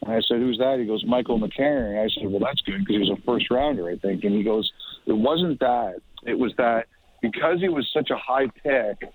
And 0.03 0.13
I 0.13 0.21
said, 0.29 0.39
who's 0.39 0.59
that? 0.59 0.79
He 0.79 0.87
goes, 0.87 1.05
Michael 1.07 1.41
McCarron. 1.41 1.91
And 1.91 2.01
I 2.01 2.09
said, 2.15 2.31
well, 2.31 2.41
that's 2.41 2.61
good 2.63 2.81
because 2.81 2.95
he 2.95 2.99
was 2.99 3.11
a 3.11 3.23
first 3.25 3.51
rounder, 3.51 3.89
I 3.89 3.97
think. 3.97 4.25
And 4.25 4.35
he 4.35 4.43
goes, 4.43 4.71
it 5.07 5.13
wasn't 5.13 5.61
that. 5.61 6.01
It 6.27 6.39
was 6.39 6.53
that 6.59 6.87
because 7.23 7.61
he 7.61 7.69
was 7.69 7.89
such 7.95 8.11
a 8.11 8.17
high 8.17 8.47
pick 8.63 9.09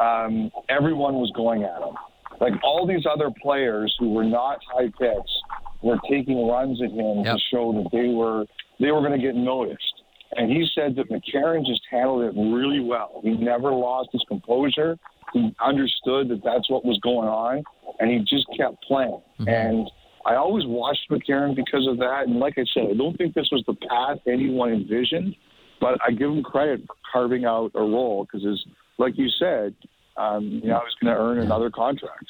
um, 0.00 0.50
everyone 0.68 1.14
was 1.14 1.32
going 1.34 1.64
at 1.64 1.80
him. 1.80 1.94
Like 2.40 2.52
all 2.62 2.86
these 2.86 3.04
other 3.10 3.30
players 3.42 3.94
who 3.98 4.12
were 4.12 4.24
not 4.24 4.60
high 4.72 4.90
picks 4.98 5.30
were 5.82 5.98
taking 6.08 6.46
runs 6.46 6.80
at 6.82 6.90
him 6.90 7.24
yep. 7.24 7.36
to 7.36 7.40
show 7.50 7.72
that 7.72 7.90
they 7.92 8.08
were 8.08 8.44
they 8.80 8.92
were 8.92 9.00
going 9.00 9.18
to 9.18 9.24
get 9.24 9.34
noticed. 9.34 10.02
And 10.36 10.50
he 10.50 10.68
said 10.74 10.94
that 10.96 11.10
McCarron 11.10 11.66
just 11.66 11.80
handled 11.90 12.22
it 12.22 12.38
really 12.38 12.80
well. 12.80 13.20
He 13.24 13.30
never 13.30 13.72
lost 13.72 14.10
his 14.12 14.22
composure. 14.28 14.98
He 15.32 15.54
understood 15.60 16.28
that 16.28 16.42
that's 16.44 16.70
what 16.70 16.84
was 16.84 16.98
going 17.02 17.28
on, 17.28 17.64
and 17.98 18.10
he 18.10 18.18
just 18.20 18.46
kept 18.56 18.82
playing. 18.84 19.20
Mm-hmm. 19.40 19.48
And 19.48 19.90
I 20.26 20.34
always 20.34 20.64
watched 20.66 21.10
McCarron 21.10 21.56
because 21.56 21.86
of 21.88 21.98
that. 21.98 22.24
And 22.26 22.38
like 22.38 22.54
I 22.58 22.64
said, 22.74 22.84
I 22.90 22.94
don't 22.94 23.16
think 23.16 23.34
this 23.34 23.48
was 23.50 23.64
the 23.66 23.74
path 23.88 24.18
anyone 24.26 24.72
envisioned, 24.72 25.34
but 25.80 25.98
I 26.06 26.10
give 26.12 26.30
him 26.30 26.42
credit 26.42 26.82
for 26.86 26.94
carving 27.10 27.44
out 27.44 27.72
a 27.74 27.80
role 27.80 28.24
because 28.24 28.46
his 28.46 28.64
like 28.98 29.16
you 29.16 29.28
said, 29.38 29.74
um, 30.16 30.44
you 30.44 30.68
know, 30.68 30.76
I 30.76 30.84
was 30.84 30.94
going 31.00 31.14
to 31.14 31.20
earn 31.20 31.38
another 31.38 31.70
contract. 31.70 32.26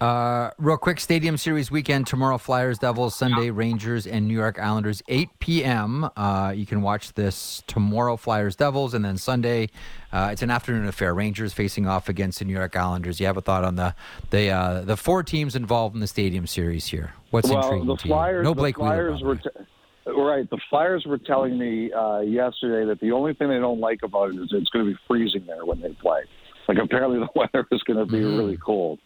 Uh, 0.00 0.50
real 0.58 0.76
quick, 0.76 0.98
Stadium 0.98 1.36
Series 1.36 1.70
weekend 1.70 2.08
tomorrow: 2.08 2.36
Flyers, 2.36 2.78
Devils, 2.78 3.14
Sunday 3.14 3.50
Rangers, 3.50 4.04
and 4.04 4.26
New 4.26 4.34
York 4.34 4.58
Islanders. 4.58 5.00
8 5.06 5.28
p.m. 5.38 6.10
Uh, 6.16 6.52
you 6.56 6.66
can 6.66 6.82
watch 6.82 7.12
this 7.12 7.62
tomorrow: 7.68 8.16
Flyers, 8.16 8.56
Devils, 8.56 8.94
and 8.94 9.04
then 9.04 9.16
Sunday. 9.16 9.68
Uh, 10.10 10.30
it's 10.32 10.42
an 10.42 10.50
afternoon 10.50 10.88
affair. 10.88 11.14
Rangers 11.14 11.52
facing 11.52 11.86
off 11.86 12.08
against 12.08 12.40
the 12.40 12.46
New 12.46 12.54
York 12.54 12.74
Islanders. 12.74 13.20
You 13.20 13.26
have 13.26 13.36
a 13.36 13.42
thought 13.42 13.64
on 13.64 13.76
the 13.76 13.94
the 14.30 14.50
uh, 14.50 14.80
the 14.80 14.96
four 14.96 15.22
teams 15.22 15.54
involved 15.54 15.94
in 15.94 16.00
the 16.00 16.08
Stadium 16.08 16.48
Series 16.48 16.86
here? 16.86 17.12
What's 17.30 17.48
well, 17.48 17.62
intriguing 17.62 17.86
the 17.86 17.96
Flyers, 17.96 18.42
No 18.42 18.54
Blake 18.54 18.74
the 18.74 18.80
Flyers 18.80 19.20
Wheeler, 19.20 19.34
were. 19.34 19.36
T- 19.36 19.66
Right. 20.06 20.48
The 20.50 20.58
Flyers 20.68 21.04
were 21.06 21.18
telling 21.18 21.58
me 21.58 21.92
uh, 21.92 22.20
yesterday 22.20 22.86
that 22.86 23.00
the 23.00 23.12
only 23.12 23.34
thing 23.34 23.48
they 23.48 23.58
don't 23.58 23.80
like 23.80 24.00
about 24.02 24.30
it 24.30 24.36
is 24.36 24.48
it's 24.52 24.70
going 24.70 24.84
to 24.86 24.90
be 24.92 24.98
freezing 25.06 25.46
there 25.46 25.64
when 25.64 25.80
they 25.80 25.90
play. 25.90 26.22
Like 26.68 26.78
apparently 26.78 27.20
the 27.20 27.28
weather 27.34 27.66
is 27.70 27.82
going 27.82 27.98
to 27.98 28.06
be 28.06 28.18
mm. 28.18 28.36
really 28.36 28.56
cold. 28.56 28.98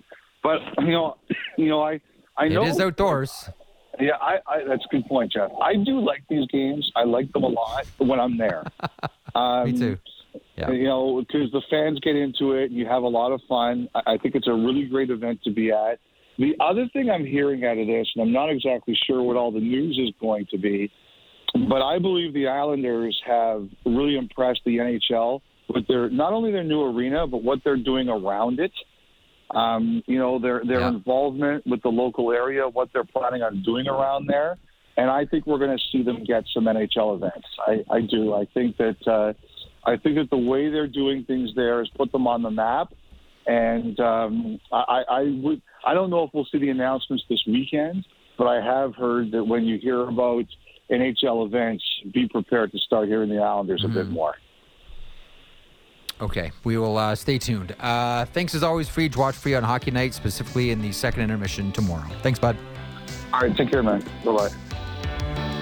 But 0.42 0.60
you 0.78 0.92
know, 0.92 1.16
you 1.58 1.68
know, 1.68 1.82
I 1.82 2.00
I 2.36 2.48
know 2.48 2.62
it 2.62 2.68
is 2.68 2.80
outdoors. 2.80 3.50
Yeah, 3.98 4.12
I, 4.20 4.38
I 4.46 4.64
that's 4.64 4.84
a 4.84 4.88
good 4.88 5.06
point, 5.06 5.32
Jeff. 5.32 5.50
I 5.60 5.74
do 5.76 6.00
like 6.00 6.22
these 6.28 6.46
games. 6.48 6.90
I 6.94 7.04
like 7.04 7.32
them 7.32 7.44
a 7.44 7.48
lot 7.48 7.86
when 7.98 8.20
I'm 8.20 8.36
there. 8.36 8.64
Um, 9.34 9.64
me 9.72 9.78
too. 9.78 9.98
Yeah. 10.56 10.70
You 10.70 10.84
know, 10.84 11.20
because 11.20 11.50
the 11.52 11.62
fans 11.70 11.98
get 12.00 12.14
into 12.14 12.52
it, 12.52 12.70
and 12.70 12.74
you 12.74 12.86
have 12.86 13.02
a 13.02 13.08
lot 13.08 13.32
of 13.32 13.40
fun. 13.48 13.88
I, 13.94 14.14
I 14.14 14.18
think 14.18 14.34
it's 14.34 14.46
a 14.46 14.52
really 14.52 14.84
great 14.84 15.10
event 15.10 15.42
to 15.44 15.50
be 15.50 15.72
at. 15.72 15.98
The 16.38 16.54
other 16.60 16.86
thing 16.92 17.08
I'm 17.10 17.24
hearing 17.24 17.64
out 17.64 17.78
of 17.78 17.86
this, 17.86 18.06
and 18.14 18.22
I'm 18.22 18.32
not 18.32 18.50
exactly 18.50 18.96
sure 19.06 19.22
what 19.22 19.36
all 19.36 19.50
the 19.50 19.60
news 19.60 19.98
is 19.98 20.12
going 20.20 20.46
to 20.50 20.58
be, 20.58 20.90
but 21.68 21.82
I 21.82 21.98
believe 21.98 22.34
the 22.34 22.48
Islanders 22.48 23.18
have 23.26 23.68
really 23.84 24.16
impressed 24.16 24.60
the 24.66 24.76
NHL 24.76 25.40
with 25.68 25.86
their 25.88 26.10
not 26.10 26.32
only 26.32 26.52
their 26.52 26.64
new 26.64 26.82
arena, 26.82 27.26
but 27.26 27.42
what 27.42 27.60
they're 27.64 27.76
doing 27.76 28.08
around 28.08 28.60
it. 28.60 28.72
Um, 29.54 30.02
you 30.06 30.18
know, 30.18 30.38
their 30.40 30.62
their 30.66 30.80
yeah. 30.80 30.88
involvement 30.88 31.66
with 31.66 31.80
the 31.82 31.88
local 31.88 32.32
area, 32.32 32.68
what 32.68 32.88
they're 32.92 33.04
planning 33.04 33.42
on 33.42 33.62
doing 33.62 33.86
around 33.86 34.26
there, 34.28 34.58
and 34.96 35.08
I 35.08 35.24
think 35.24 35.46
we're 35.46 35.58
going 35.58 35.76
to 35.76 35.82
see 35.92 36.02
them 36.02 36.24
get 36.24 36.44
some 36.52 36.64
NHL 36.64 37.16
events. 37.16 37.46
I, 37.66 37.84
I 37.90 38.00
do. 38.00 38.34
I 38.34 38.46
think 38.54 38.76
that 38.78 38.96
uh, 39.06 39.32
I 39.88 39.96
think 39.96 40.16
that 40.16 40.30
the 40.30 40.36
way 40.36 40.68
they're 40.68 40.88
doing 40.88 41.24
things 41.24 41.50
there 41.54 41.78
has 41.78 41.88
put 41.96 42.10
them 42.10 42.26
on 42.26 42.42
the 42.42 42.50
map, 42.50 42.92
and 43.46 43.98
um, 44.00 44.60
I, 44.72 45.02
I 45.08 45.22
would. 45.42 45.62
I 45.86 45.94
don't 45.94 46.10
know 46.10 46.24
if 46.24 46.30
we'll 46.34 46.46
see 46.50 46.58
the 46.58 46.70
announcements 46.70 47.24
this 47.30 47.42
weekend, 47.46 48.04
but 48.36 48.48
I 48.48 48.60
have 48.60 48.96
heard 48.96 49.30
that 49.30 49.44
when 49.44 49.64
you 49.64 49.78
hear 49.78 50.02
about 50.02 50.44
NHL 50.90 51.46
events, 51.46 51.84
be 52.12 52.28
prepared 52.28 52.72
to 52.72 52.78
start 52.78 53.08
hearing 53.08 53.30
the 53.30 53.38
Islanders 53.38 53.82
mm-hmm. 53.82 53.92
a 53.92 53.94
bit 53.94 54.06
mm-hmm. 54.06 54.14
more. 54.14 54.34
Okay, 56.20 56.50
we 56.64 56.76
will 56.78 56.96
uh, 56.96 57.14
stay 57.14 57.38
tuned. 57.38 57.76
Uh, 57.78 58.24
thanks 58.24 58.54
as 58.54 58.62
always, 58.62 58.88
Free. 58.88 59.10
Watch 59.14 59.36
Free 59.36 59.54
on 59.54 59.62
Hockey 59.62 59.90
Night, 59.90 60.14
specifically 60.14 60.70
in 60.70 60.80
the 60.80 60.90
second 60.90 61.22
intermission 61.22 61.72
tomorrow. 61.72 62.08
Thanks, 62.22 62.38
bud. 62.38 62.56
All 63.32 63.40
right, 63.40 63.54
take 63.56 63.70
care, 63.70 63.82
man. 63.82 64.02
Bye 64.24 64.48
bye. 64.48 65.52